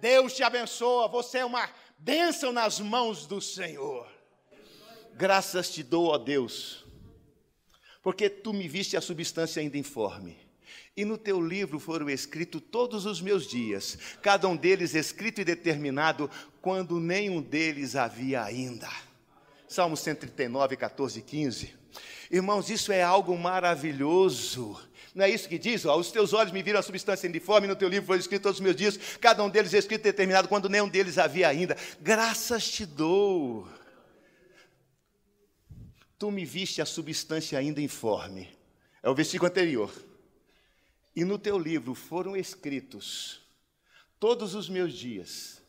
[0.00, 4.08] Deus te abençoa, você é uma bênção nas mãos do Senhor.
[5.14, 6.84] Graças te dou, ó Deus,
[8.02, 10.36] porque tu me viste a substância ainda informe.
[10.96, 15.44] E no teu livro foram escritos todos os meus dias, cada um deles escrito e
[15.44, 16.30] determinado,
[16.60, 18.88] quando nenhum deles havia ainda.
[19.68, 21.74] Salmo 139, 14 e 15.
[22.30, 24.80] Irmãos, isso é algo maravilhoso.
[25.14, 25.84] Não é isso que diz?
[25.84, 28.64] Os teus olhos me viram a substância indiforme, no teu livro foram escritos todos os
[28.64, 31.76] meus dias, cada um deles escrito e determinado, quando nenhum deles havia ainda.
[32.00, 33.68] Graças te dou
[36.18, 38.56] Tu me viste a substância ainda informe.
[39.02, 39.92] É o versículo anterior.
[41.14, 43.48] E no teu livro foram escritos
[44.18, 45.62] todos os meus dias,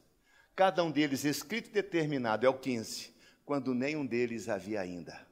[0.56, 3.14] cada um deles escrito e determinado, é o 15,
[3.46, 5.28] quando nenhum deles havia ainda.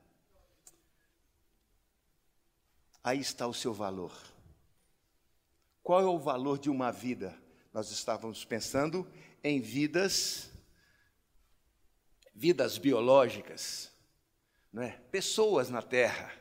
[3.04, 4.16] Aí está o seu valor.
[5.82, 7.36] Qual é o valor de uma vida?
[7.74, 9.08] Nós estávamos pensando
[9.44, 10.52] em vidas
[12.36, 13.92] vidas biológicas,
[14.78, 14.92] não é?
[15.10, 16.32] Pessoas na terra.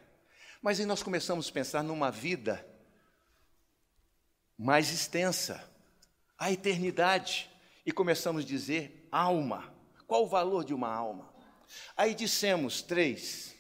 [0.61, 2.67] Mas aí nós começamos a pensar numa vida
[4.59, 5.67] mais extensa,
[6.39, 7.51] a eternidade,
[7.87, 9.73] e começamos a dizer alma.
[10.07, 11.33] Qual o valor de uma alma?
[11.97, 13.55] Aí dissemos três.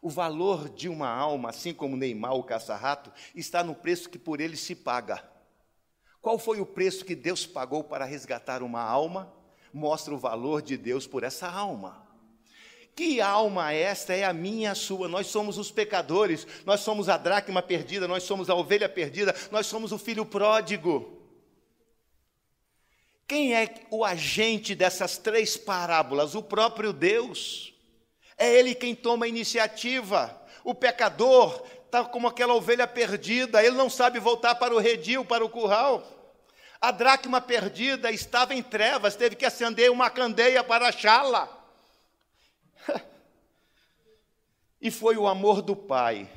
[0.00, 4.40] O valor de uma alma, assim como Neymar, o caça-rato, está no preço que por
[4.40, 5.22] ele se paga.
[6.22, 9.30] Qual foi o preço que Deus pagou para resgatar uma alma?
[9.70, 12.03] Mostra o valor de Deus por essa alma.
[12.94, 15.08] Que alma esta é a minha, a sua?
[15.08, 19.66] Nós somos os pecadores, nós somos a dracma perdida, nós somos a ovelha perdida, nós
[19.66, 21.20] somos o filho pródigo.
[23.26, 26.34] Quem é o agente dessas três parábolas?
[26.34, 27.74] O próprio Deus.
[28.38, 30.40] É Ele quem toma a iniciativa.
[30.62, 35.44] O pecador está como aquela ovelha perdida, ele não sabe voltar para o redil, para
[35.44, 36.02] o curral.
[36.80, 41.63] A dracma perdida estava em trevas, teve que acender uma candeia para achá-la.
[44.84, 46.30] E foi o amor do Pai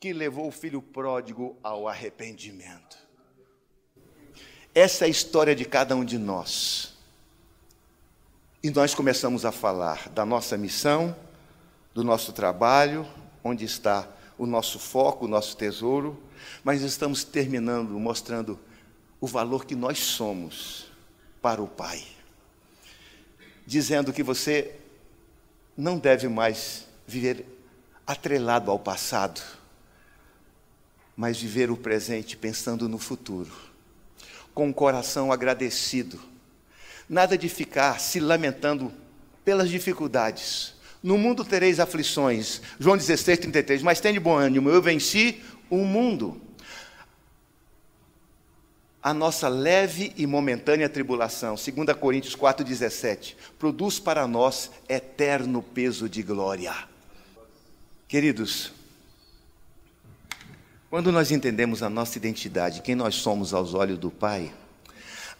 [0.00, 2.98] que levou o filho pródigo ao arrependimento.
[4.74, 6.92] Essa é a história de cada um de nós.
[8.60, 11.14] E nós começamos a falar da nossa missão,
[11.94, 13.06] do nosso trabalho,
[13.44, 16.20] onde está o nosso foco, o nosso tesouro,
[16.64, 18.58] mas estamos terminando mostrando
[19.20, 20.90] o valor que nós somos
[21.40, 22.02] para o Pai.
[23.64, 24.74] Dizendo que você
[25.76, 27.53] não deve mais viver
[28.06, 29.40] atrelado ao passado,
[31.16, 33.52] mas viver o presente pensando no futuro,
[34.52, 36.20] com o coração agradecido.
[37.08, 38.92] Nada de ficar se lamentando
[39.44, 40.74] pelas dificuldades,
[41.04, 42.62] no mundo tereis aflições.
[42.80, 43.82] João 16, 33.
[43.82, 46.40] Mas tem de bom ânimo, eu venci o mundo.
[49.02, 56.08] A nossa leve e momentânea tribulação, 2 Coríntios 4, 17, produz para nós eterno peso
[56.08, 56.74] de glória.
[58.06, 58.70] Queridos,
[60.90, 64.54] quando nós entendemos a nossa identidade, quem nós somos aos olhos do Pai,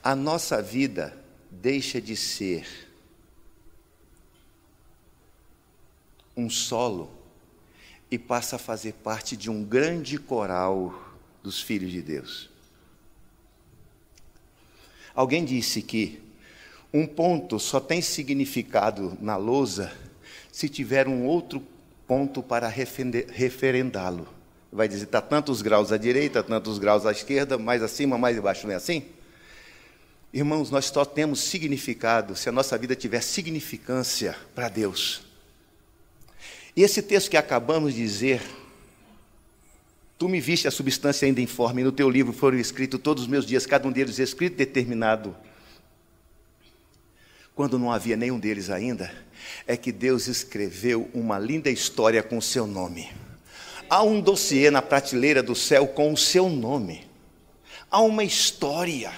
[0.03, 1.17] a nossa vida
[1.51, 2.67] deixa de ser
[6.37, 7.11] um solo
[8.11, 12.51] e passa a fazer parte de um grande coral dos filhos de Deus.
[15.15, 16.21] Alguém disse que
[16.93, 19.95] um ponto só tem significado na lousa
[20.51, 21.61] se tiver um outro
[22.07, 24.29] ponto para referendá-lo.
[24.73, 28.67] Vai dizer, está tantos graus à direita, tantos graus à esquerda, mais acima, mais embaixo,
[28.67, 29.05] não é assim?
[30.33, 35.23] Irmãos, nós só temos significado se a nossa vida tiver significância para Deus.
[36.77, 38.43] E esse texto que acabamos de dizer,
[40.19, 43.47] tu me viste a substância ainda informe, no teu livro foram escritos todos os meus
[43.47, 45.37] dias, cada um deles escrito determinado.
[47.55, 49.13] Quando não havia nenhum deles ainda,
[49.67, 53.11] é que Deus escreveu uma linda história com o seu nome.
[53.89, 57.07] Há um dossiê na prateleira do céu com o seu nome.
[57.89, 59.13] Há uma história.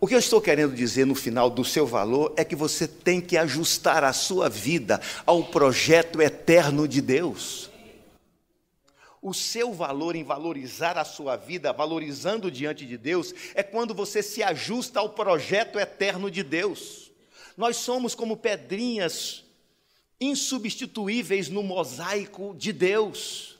[0.00, 3.20] O que eu estou querendo dizer no final do seu valor é que você tem
[3.20, 7.70] que ajustar a sua vida ao projeto eterno de Deus.
[9.24, 14.22] O seu valor em valorizar a sua vida, valorizando diante de Deus, é quando você
[14.22, 17.10] se ajusta ao projeto eterno de Deus.
[17.56, 19.42] Nós somos como pedrinhas
[20.20, 23.54] insubstituíveis no mosaico de Deus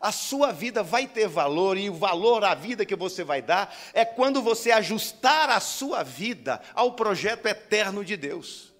[0.00, 3.76] a sua vida vai ter valor e o valor à vida que você vai dar
[3.92, 8.72] é quando você ajustar a sua vida ao projeto eterno de Deus.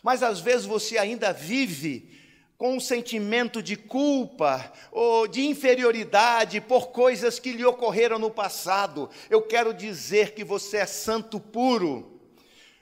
[0.00, 2.13] Mas às vezes você ainda vive
[2.64, 9.10] com um sentimento de culpa ou de inferioridade por coisas que lhe ocorreram no passado.
[9.28, 12.18] Eu quero dizer que você é santo puro.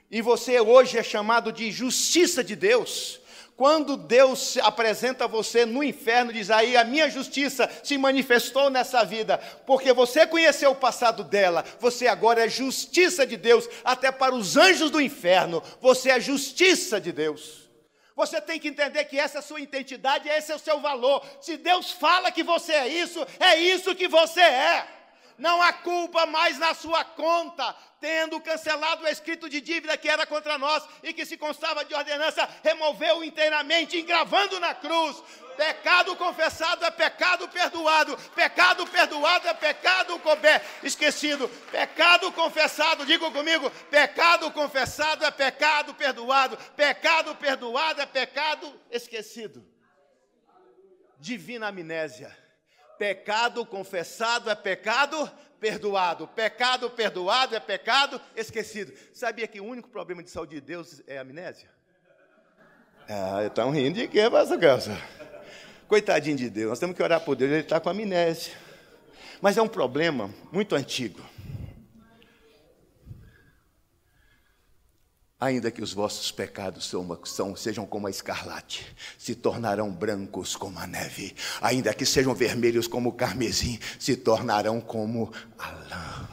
[0.09, 3.19] E você hoje é chamado de justiça de Deus
[3.57, 9.37] quando Deus apresenta você no inferno, diz aí: a minha justiça se manifestou nessa vida,
[9.67, 14.55] porque você conheceu o passado dela, você agora é justiça de Deus, até para os
[14.55, 17.62] anjos do inferno, você é justiça de Deus.
[18.15, 21.25] Você tem que entender que essa é a sua identidade, esse é o seu valor.
[21.41, 24.87] Se Deus fala que você é isso, é isso que você é.
[25.37, 30.25] Não há culpa mais na sua conta, tendo cancelado o escrito de dívida que era
[30.25, 35.23] contra nós e que se constava de ordenança, removeu inteiramente, engravando na cruz.
[35.55, 38.17] Pecado confessado é pecado perdoado.
[38.35, 40.19] Pecado perdoado é pecado
[40.81, 41.47] esquecido.
[41.71, 46.57] Pecado confessado, diga comigo: pecado confessado é pecado perdoado.
[46.75, 49.65] Pecado perdoado é pecado esquecido.
[51.19, 52.42] Divina amnésia.
[53.03, 55.29] Pecado confessado é pecado
[55.59, 56.25] perdoado.
[56.25, 58.93] Pecado perdoado é pecado esquecido.
[59.11, 61.69] Sabia que o único problema de saúde de Deus é amnésia?
[63.09, 64.95] Ah, estão rindo de quê, pastor Gelson?
[65.85, 68.53] Coitadinho de Deus, nós temos que orar por Deus, ele está com amnésia.
[69.41, 71.19] Mas é um problema muito antigo.
[75.43, 76.89] Ainda que os vossos pecados
[77.25, 81.35] são, sejam como a escarlate, se tornarão brancos como a neve.
[81.61, 86.29] Ainda que sejam vermelhos como o carmesim, se tornarão como a lã.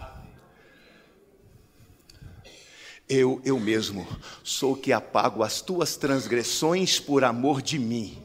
[3.08, 4.06] Eu, eu mesmo,
[4.44, 8.16] sou que apago as tuas transgressões por amor de mim.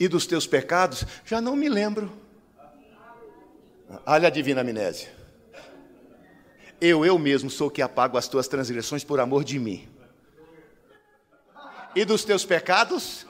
[0.00, 2.10] E dos teus pecados, já não me lembro.
[4.06, 5.12] Olha a divina amnésia.
[6.80, 9.91] Eu, eu mesmo, sou que apago as tuas transgressões por amor de mim
[11.94, 13.26] e dos teus pecados?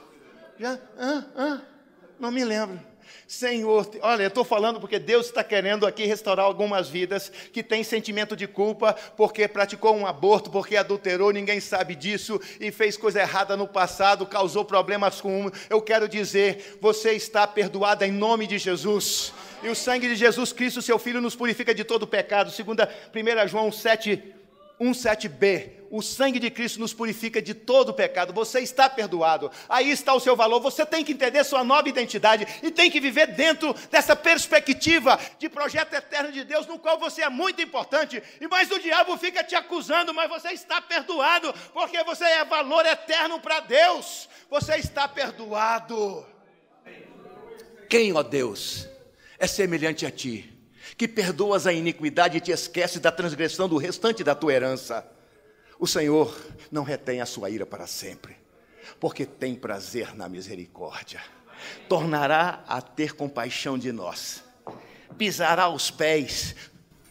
[0.59, 1.61] Já, ah, ah,
[2.19, 2.79] não me lembro.
[3.27, 7.83] Senhor, olha, eu estou falando porque Deus está querendo aqui restaurar algumas vidas que têm
[7.83, 13.21] sentimento de culpa porque praticou um aborto, porque adulterou, ninguém sabe disso e fez coisa
[13.21, 15.51] errada no passado, causou problemas com um.
[15.69, 19.33] Eu quero dizer, você está perdoada em nome de Jesus.
[19.63, 22.51] E o sangue de Jesus Cristo, seu Filho, nos purifica de todo pecado.
[22.51, 24.21] Segunda, 1 João 7,
[24.79, 25.83] 1,7b.
[25.89, 28.33] O sangue de Cristo nos purifica de todo pecado.
[28.33, 29.51] Você está perdoado.
[29.69, 30.59] Aí está o seu valor.
[30.59, 35.47] Você tem que entender sua nova identidade e tem que viver dentro dessa perspectiva de
[35.47, 38.23] projeto eterno de Deus, no qual você é muito importante.
[38.41, 42.85] E mais o diabo fica te acusando, mas você está perdoado, porque você é valor
[42.85, 44.27] eterno para Deus.
[44.49, 46.25] Você está perdoado.
[47.87, 48.87] Quem, ó Deus,
[49.37, 50.52] é semelhante a ti?
[50.97, 55.05] Que perdoas a iniquidade e te esqueces da transgressão do restante da tua herança.
[55.79, 56.35] O Senhor
[56.71, 58.35] não retém a sua ira para sempre,
[58.99, 61.21] porque tem prazer na misericórdia.
[61.87, 64.43] Tornará a ter compaixão de nós,
[65.17, 66.55] pisará aos pés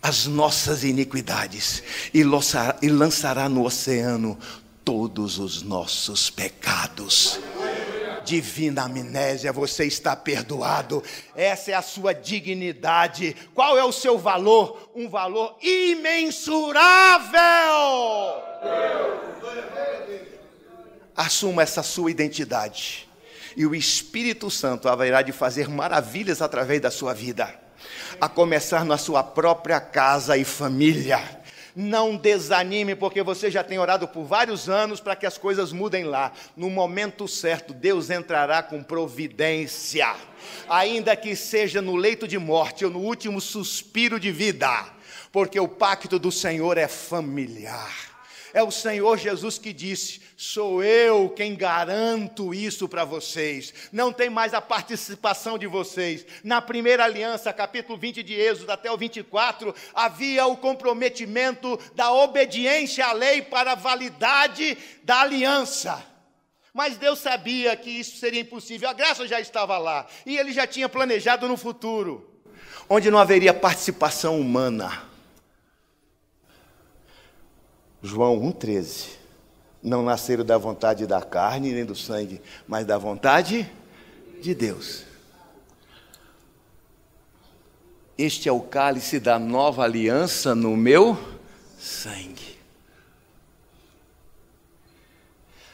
[0.02, 4.38] as nossas iniquidades e lançará no oceano
[4.84, 7.40] todos os nossos pecados
[8.24, 11.02] divina amnésia, você está perdoado.
[11.34, 13.36] Essa é a sua dignidade.
[13.54, 14.90] Qual é o seu valor?
[14.94, 16.82] Um valor imensurável.
[21.16, 23.08] Assuma essa sua identidade.
[23.56, 27.54] E o Espírito Santo haverá de fazer maravilhas através da sua vida,
[28.18, 31.41] a começar na sua própria casa e família
[31.74, 36.04] não desanime, porque você já tem orado por vários anos para que as coisas mudem
[36.04, 36.32] lá.
[36.56, 40.14] No momento certo, Deus entrará com providência,
[40.68, 44.86] ainda que seja no leito de morte ou no último suspiro de vida,
[45.30, 48.11] porque o pacto do Senhor é familiar.
[48.54, 53.72] É o Senhor Jesus que disse: Sou eu quem garanto isso para vocês.
[53.90, 56.26] Não tem mais a participação de vocês.
[56.44, 63.06] Na primeira aliança, capítulo 20 de Êxodo até o 24, havia o comprometimento da obediência
[63.06, 66.04] à lei para a validade da aliança.
[66.74, 70.66] Mas Deus sabia que isso seria impossível, a graça já estava lá, e ele já
[70.66, 72.30] tinha planejado no futuro,
[72.88, 75.11] onde não haveria participação humana.
[78.02, 79.10] João 1,13.
[79.82, 83.70] Não nasceram da vontade da carne nem do sangue, mas da vontade
[84.40, 85.04] de Deus.
[88.18, 91.18] Este é o cálice da nova aliança no meu
[91.78, 92.58] sangue.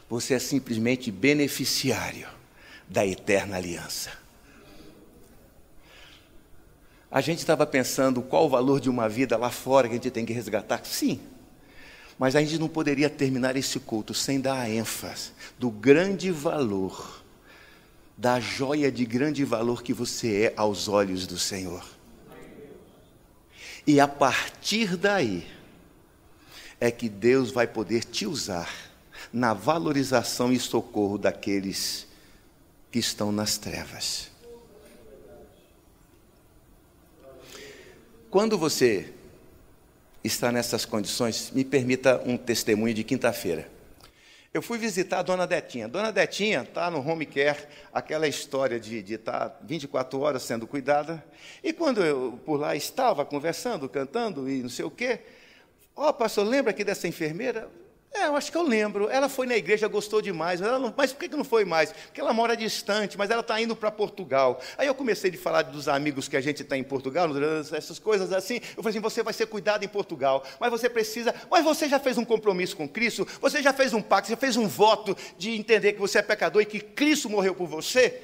[0.09, 2.29] Você é simplesmente beneficiário
[2.89, 4.11] da eterna aliança.
[7.11, 10.11] A gente estava pensando qual o valor de uma vida lá fora que a gente
[10.11, 10.85] tem que resgatar.
[10.85, 11.21] Sim,
[12.19, 17.23] mas a gente não poderia terminar esse culto sem dar a ênfase do grande valor,
[18.17, 21.87] da joia de grande valor que você é aos olhos do Senhor.
[23.87, 25.47] E a partir daí,
[26.81, 28.71] é que Deus vai poder te usar
[29.33, 32.07] na valorização e socorro daqueles
[32.91, 34.31] que estão nas trevas.
[38.31, 39.13] Quando você
[40.29, 43.69] está nessas condições, me permita um testemunho de quinta-feira.
[44.53, 45.89] Eu fui visitar a dona Detinha.
[45.89, 47.59] Dona Detinha está no home care,
[47.93, 51.23] aquela história de, de estar tá 24 horas sendo cuidada.
[51.63, 55.21] E quando eu por lá estava conversando, cantando e não sei o quê,
[55.95, 57.69] ó, oh, pastor, lembra aqui dessa enfermeira?
[58.13, 59.09] É, eu acho que eu lembro.
[59.11, 60.61] Ela foi na igreja, gostou demais.
[60.61, 61.93] Não, mas por que não foi mais?
[61.93, 64.61] Porque ela mora distante, mas ela está indo para Portugal.
[64.77, 67.29] Aí eu comecei a falar dos amigos que a gente tem em Portugal,
[67.73, 68.57] essas coisas assim.
[68.77, 71.35] Eu falei assim: você vai ser cuidado em Portugal, mas você precisa.
[71.51, 73.27] Mas você já fez um compromisso com Cristo?
[73.41, 74.31] Você já fez um pacto?
[74.31, 77.67] Já fez um voto de entender que você é pecador e que Cristo morreu por
[77.67, 78.23] você?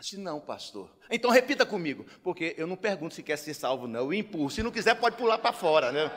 [0.00, 0.88] Disse, não, pastor.
[1.10, 4.00] Então repita comigo, porque eu não pergunto se quer ser salvo, não.
[4.00, 4.56] Eu impulso.
[4.56, 6.10] Se não quiser, pode pular para fora, né?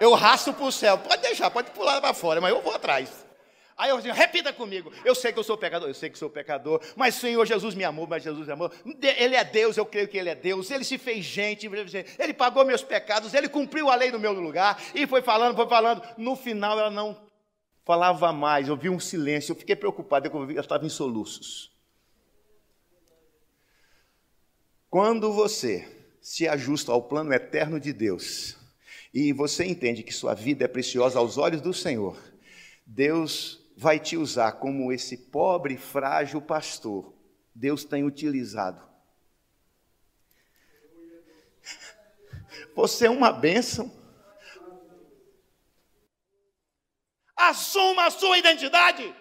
[0.00, 0.98] Eu rasto para o céu.
[0.98, 3.24] Pode deixar, pode pular para fora, mas eu vou atrás.
[3.76, 4.92] Aí eu digo, repita comigo.
[5.04, 7.82] Eu sei que eu sou pecador, eu sei que sou pecador, mas Senhor Jesus me
[7.82, 8.70] amou, mas Jesus me amou.
[9.02, 10.70] Ele é Deus, eu creio que Ele é Deus.
[10.70, 11.68] Ele se fez gente,
[12.18, 14.80] Ele pagou meus pecados, Ele cumpriu a lei no meu lugar.
[14.94, 16.02] E foi falando, foi falando.
[16.16, 17.20] No final ela não
[17.84, 19.52] falava mais, eu vi um silêncio.
[19.52, 21.72] Eu fiquei preocupado, eu estava em soluços.
[24.88, 25.88] Quando você
[26.20, 28.56] se ajusta ao plano eterno de Deus,
[29.14, 32.20] e você entende que sua vida é preciosa aos olhos do Senhor,
[32.84, 37.14] Deus vai te usar como esse pobre, frágil pastor.
[37.54, 38.82] Deus tem utilizado.
[42.74, 43.88] Você é uma bênção.
[47.36, 49.14] Assuma a sua identidade.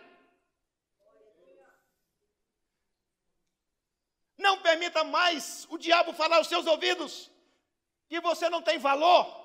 [4.40, 7.32] Não permita mais o diabo falar aos seus ouvidos
[8.10, 9.43] que você não tem valor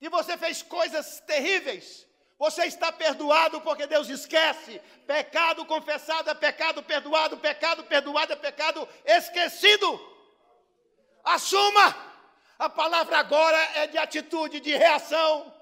[0.00, 2.06] e você fez coisas terríveis,
[2.38, 4.80] você está perdoado porque Deus esquece.
[5.06, 9.88] Pecado confessado é pecado perdoado, pecado perdoado é pecado esquecido.
[11.24, 12.14] Assuma.
[12.58, 15.52] A palavra agora é de atitude, de reação.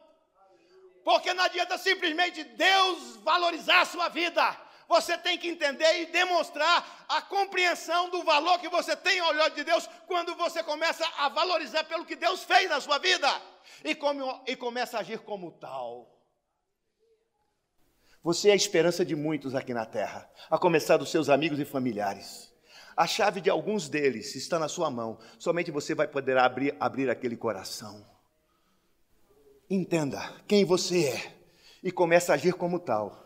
[1.04, 4.44] Porque não adianta simplesmente Deus valorizar a sua vida.
[4.88, 9.50] Você tem que entender e demonstrar a compreensão do valor que você tem ao olhar
[9.50, 13.51] de Deus quando você começa a valorizar pelo que Deus fez na sua vida
[13.84, 16.08] e, como, e começa a agir como tal.
[18.22, 21.64] Você é a esperança de muitos aqui na terra, a começar dos seus amigos e
[21.64, 22.52] familiares.
[22.96, 27.10] A chave de alguns deles está na sua mão, somente você vai poder abrir, abrir
[27.10, 28.06] aquele coração.
[29.68, 31.34] Entenda quem você é
[31.82, 33.21] e comece a agir como tal.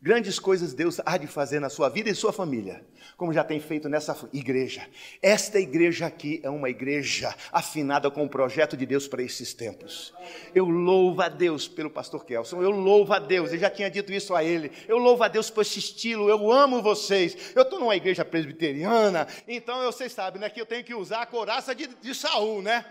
[0.00, 2.86] Grandes coisas Deus há de fazer na sua vida e sua família,
[3.16, 4.88] como já tem feito nessa igreja.
[5.20, 10.14] Esta igreja aqui é uma igreja afinada com o projeto de Deus para esses tempos.
[10.54, 14.12] Eu louvo a Deus pelo pastor Kelson, eu louvo a Deus, eu já tinha dito
[14.12, 14.70] isso a ele.
[14.86, 17.52] Eu louvo a Deus por esse estilo, eu amo vocês.
[17.56, 21.26] Eu estou numa igreja presbiteriana, então vocês sabem né, que eu tenho que usar a
[21.26, 22.84] coraça de, de Saul, né?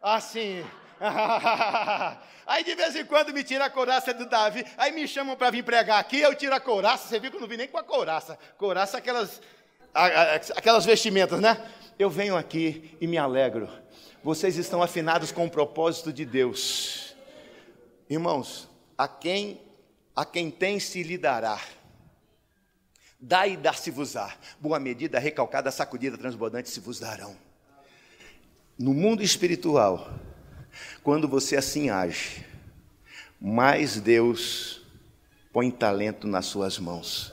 [0.00, 0.64] Assim.
[2.46, 5.50] aí de vez em quando me tira a couraça do Davi, aí me chamam para
[5.50, 7.78] vir pregar aqui, eu tiro a couraça, você viu que eu não vim nem com
[7.78, 8.38] a couraça.
[8.56, 9.40] Couraça aquelas,
[9.94, 11.60] aquelas vestimentas, né?
[11.98, 13.68] Eu venho aqui e me alegro.
[14.22, 17.14] Vocês estão afinados com o propósito de Deus.
[18.08, 19.60] Irmãos, a quem
[20.16, 21.60] a quem tem se lhe dará.
[23.20, 24.34] Dá e dar-se-vos-á.
[24.58, 27.36] Boa medida, recalcada, sacudida, transbordante se vos darão.
[28.78, 30.10] No mundo espiritual,
[31.02, 32.44] quando você assim age,
[33.40, 34.82] mais Deus
[35.52, 37.32] põe talento nas suas mãos.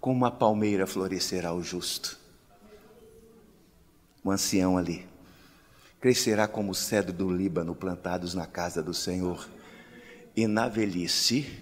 [0.00, 2.18] Como uma palmeira florescerá o justo.
[4.22, 5.06] O ancião ali
[6.00, 9.48] crescerá como o cedro do Líbano plantados na casa do Senhor,
[10.36, 11.60] e na velhice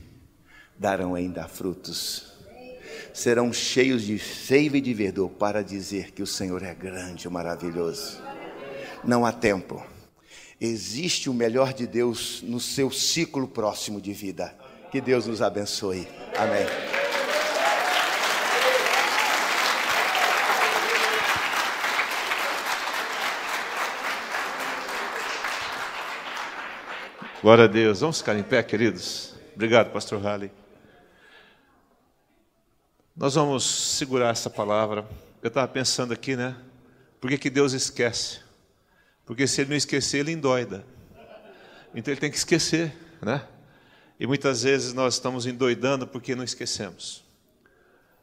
[0.76, 2.33] darão ainda frutos
[3.14, 7.30] serão cheios de seiva e de verdor para dizer que o Senhor é grande e
[7.30, 8.20] maravilhoso.
[9.04, 9.86] Não há tempo.
[10.60, 14.52] Existe o melhor de Deus no seu ciclo próximo de vida.
[14.90, 16.08] Que Deus nos abençoe.
[16.36, 16.66] Amém.
[27.40, 28.00] Glória a Deus.
[28.00, 29.34] Vamos ficar em pé, queridos.
[29.54, 30.63] Obrigado, pastor Halley.
[33.16, 35.08] Nós vamos segurar essa palavra.
[35.40, 36.56] Eu estava pensando aqui, né?
[37.20, 38.40] Por que, que Deus esquece?
[39.24, 40.84] Porque se ele não esquecer, ele endoida.
[41.94, 42.92] Então ele tem que esquecer,
[43.22, 43.46] né?
[44.18, 47.22] E muitas vezes nós estamos endoidando porque não esquecemos.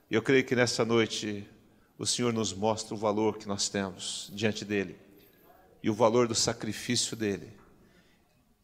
[0.10, 1.48] E eu creio que nessa noite
[1.98, 4.98] o Senhor nos mostra o valor que nós temos diante dele
[5.82, 7.54] e o valor do sacrifício dele.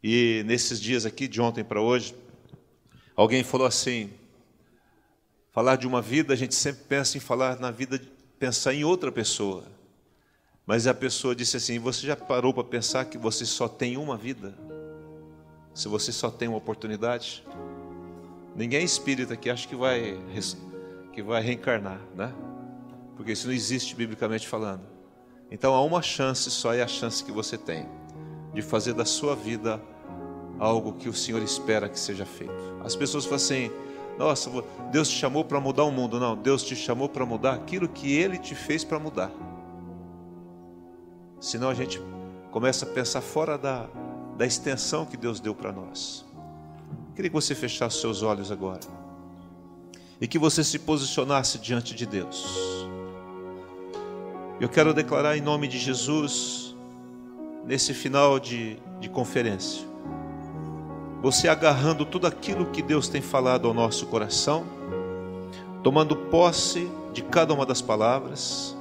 [0.04, 2.14] E nesses dias aqui, de ontem para hoje,
[3.16, 4.12] alguém falou assim:
[5.58, 8.00] Falar de uma vida, a gente sempre pensa em falar na vida,
[8.38, 9.64] pensar em outra pessoa.
[10.68, 14.16] Mas a pessoa disse assim: Você já parou para pensar que você só tem uma
[14.16, 14.54] vida?
[15.74, 17.44] Se você só tem uma oportunidade?
[18.56, 20.20] Ninguém é espírita que acha que vai,
[21.12, 22.32] que vai reencarnar, né?
[23.16, 24.84] Porque isso não existe biblicamente falando.
[25.50, 27.90] Então há uma chance só, é a chance que você tem
[28.54, 29.82] de fazer da sua vida
[30.60, 32.54] algo que o Senhor espera que seja feito.
[32.84, 33.72] As pessoas falam assim:
[34.18, 34.50] Nossa,
[34.92, 36.20] Deus te chamou para mudar o mundo.
[36.20, 39.32] Não, Deus te chamou para mudar aquilo que Ele te fez para mudar.
[41.40, 42.02] Senão a gente
[42.52, 43.88] começa a pensar fora da,
[44.38, 46.26] da extensão que Deus deu para nós.
[47.16, 48.82] Queria que você fechasse seus olhos agora
[50.20, 52.46] e que você se posicionasse diante de Deus.
[54.60, 56.76] Eu quero declarar em nome de Jesus,
[57.64, 59.87] nesse final de, de conferência,
[61.22, 64.66] você agarrando tudo aquilo que Deus tem falado ao nosso coração,
[65.84, 68.76] tomando posse de cada uma das palavras,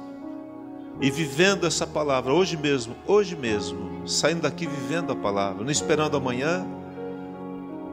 [0.99, 6.17] e vivendo essa palavra hoje mesmo, hoje mesmo, saindo daqui vivendo a palavra, não esperando
[6.17, 6.65] amanhã,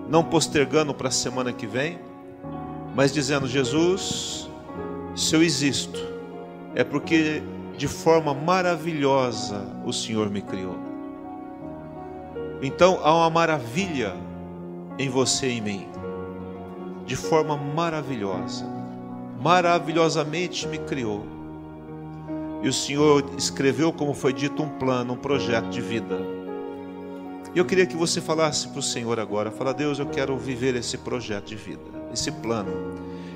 [0.09, 1.99] não postergando para a semana que vem,
[2.95, 4.49] mas dizendo: Jesus,
[5.15, 6.01] se eu existo,
[6.75, 7.43] é porque
[7.77, 10.77] de forma maravilhosa o Senhor me criou.
[12.63, 14.15] Então há uma maravilha
[14.99, 15.89] em você e em mim,
[17.07, 18.67] de forma maravilhosa,
[19.41, 21.35] maravilhosamente me criou
[22.65, 26.19] e o Senhor escreveu, como foi dito, um plano, um projeto de vida.
[27.55, 30.75] E eu queria que você falasse para o Senhor agora: fala, Deus, eu quero viver
[30.75, 32.73] esse projeto de vida, esse plano.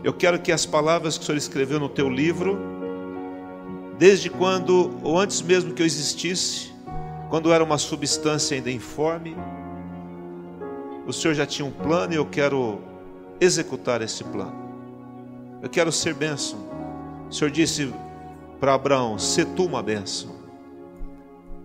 [0.02, 2.58] Eu quero que as palavras que o Senhor escreveu no teu livro,
[3.98, 6.72] desde quando, ou antes mesmo que eu existisse,
[7.28, 9.36] quando era uma substância ainda informe,
[11.08, 12.82] o Senhor já tinha um plano e eu quero
[13.40, 14.52] executar esse plano.
[15.62, 16.58] Eu quero ser bênção.
[17.30, 17.90] O Senhor disse:
[18.60, 20.36] para Abraão: Se tu uma bênção.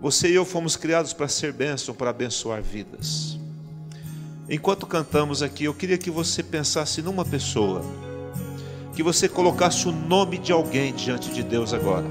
[0.00, 3.38] Você e eu fomos criados para ser bênção, para abençoar vidas.
[4.48, 7.82] Enquanto cantamos aqui, eu queria que você pensasse numa pessoa,
[8.94, 12.04] que você colocasse o nome de alguém diante de Deus agora.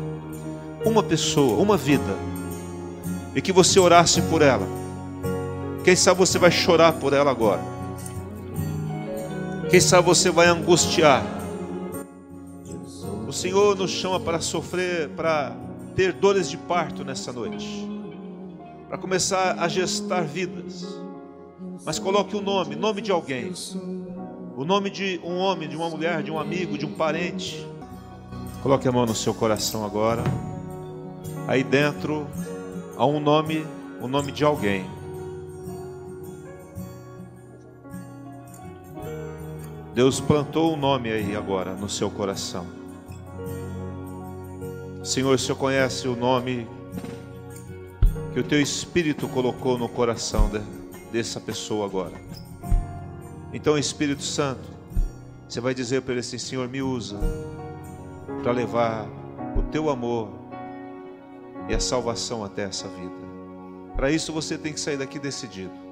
[0.85, 2.17] Uma pessoa, uma vida,
[3.35, 4.82] e que você orasse por ela.
[5.83, 7.61] Quem sabe você vai chorar por ela agora.
[9.69, 11.23] Quem sabe você vai angustiar
[13.33, 15.55] o Senhor nos chama para sofrer, para
[15.95, 17.89] ter dores de parto nessa noite,
[18.87, 20.85] para começar a gestar vidas.
[21.83, 23.51] Mas coloque o nome, nome de alguém,
[24.55, 27.67] o nome de um homem, de uma mulher, de um amigo, de um parente.
[28.61, 30.23] Coloque a mão no seu coração agora.
[31.47, 32.27] Aí dentro
[32.95, 33.65] há um nome,
[33.99, 34.85] o nome de alguém.
[39.93, 42.65] Deus plantou um nome aí agora no seu coração.
[45.03, 46.67] Senhor, o Senhor conhece o nome
[48.33, 50.59] que o teu Espírito colocou no coração de,
[51.11, 52.13] dessa pessoa agora.
[53.53, 54.67] Então, Espírito Santo,
[55.47, 57.19] você vai dizer para ele assim: Senhor, me usa
[58.41, 59.07] para levar
[59.55, 60.29] o teu amor
[61.69, 63.23] e a salvação até essa vida.
[63.95, 65.83] Para isso, você tem que sair daqui decidido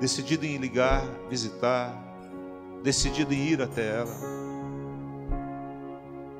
[0.00, 1.92] decidido em ligar, visitar,
[2.86, 4.36] decidido em ir até ela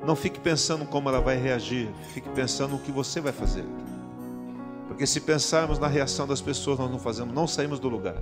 [0.05, 3.65] não fique pensando como ela vai reagir, fique pensando no que você vai fazer.
[4.87, 8.15] Porque se pensarmos na reação das pessoas, nós não fazemos, não saímos do lugar.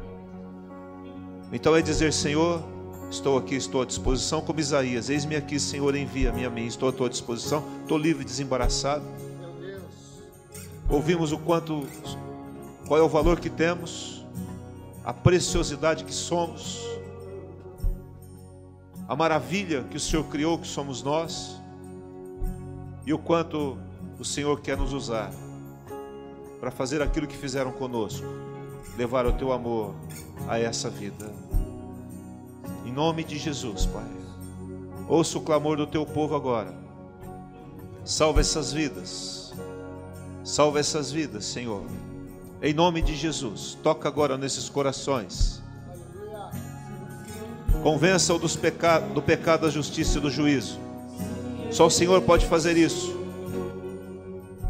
[1.54, 2.64] Então é dizer, Senhor,
[3.12, 6.92] estou aqui, estou à disposição, como Isaías, eis-me aqui, Senhor, envia-me a mim, estou à
[6.92, 9.06] tua disposição, estou livre desembaraçado.
[10.90, 11.86] Ouvimos o quanto,
[12.88, 14.26] qual é o valor que temos,
[15.04, 16.95] a preciosidade que somos,
[19.08, 21.62] a maravilha que o Senhor criou, que somos nós
[23.06, 23.78] e o quanto
[24.20, 25.32] o Senhor quer nos usar
[26.60, 28.26] para fazer aquilo que fizeram conosco,
[28.98, 29.94] levar o teu amor
[30.48, 31.32] a essa vida.
[32.84, 34.10] Em nome de Jesus, Pai.
[35.08, 36.74] Ouça o clamor do teu povo agora.
[38.04, 39.54] Salva essas vidas.
[40.44, 41.84] Salva essas vidas, Senhor.
[42.62, 45.62] Em nome de Jesus, toca agora nesses corações.
[47.86, 50.80] Convença-o peca do pecado, da justiça e do juízo.
[51.70, 53.16] Só o Senhor pode fazer isso.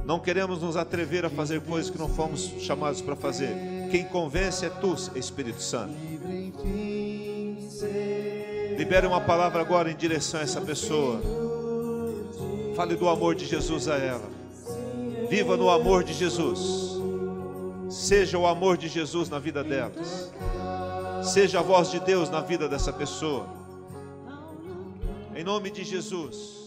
[0.03, 3.55] Não queremos nos atrever a fazer coisas que não fomos chamados para fazer.
[3.89, 5.95] Quem convence é tu, Espírito Santo.
[8.77, 11.21] Libere uma palavra agora em direção a essa pessoa.
[12.75, 14.29] Fale do amor de Jesus a ela.
[15.29, 16.99] Viva no amor de Jesus.
[17.89, 20.33] Seja o amor de Jesus na vida delas.
[21.25, 23.47] Seja a voz de Deus na vida dessa pessoa.
[25.35, 26.64] Em nome de Jesus.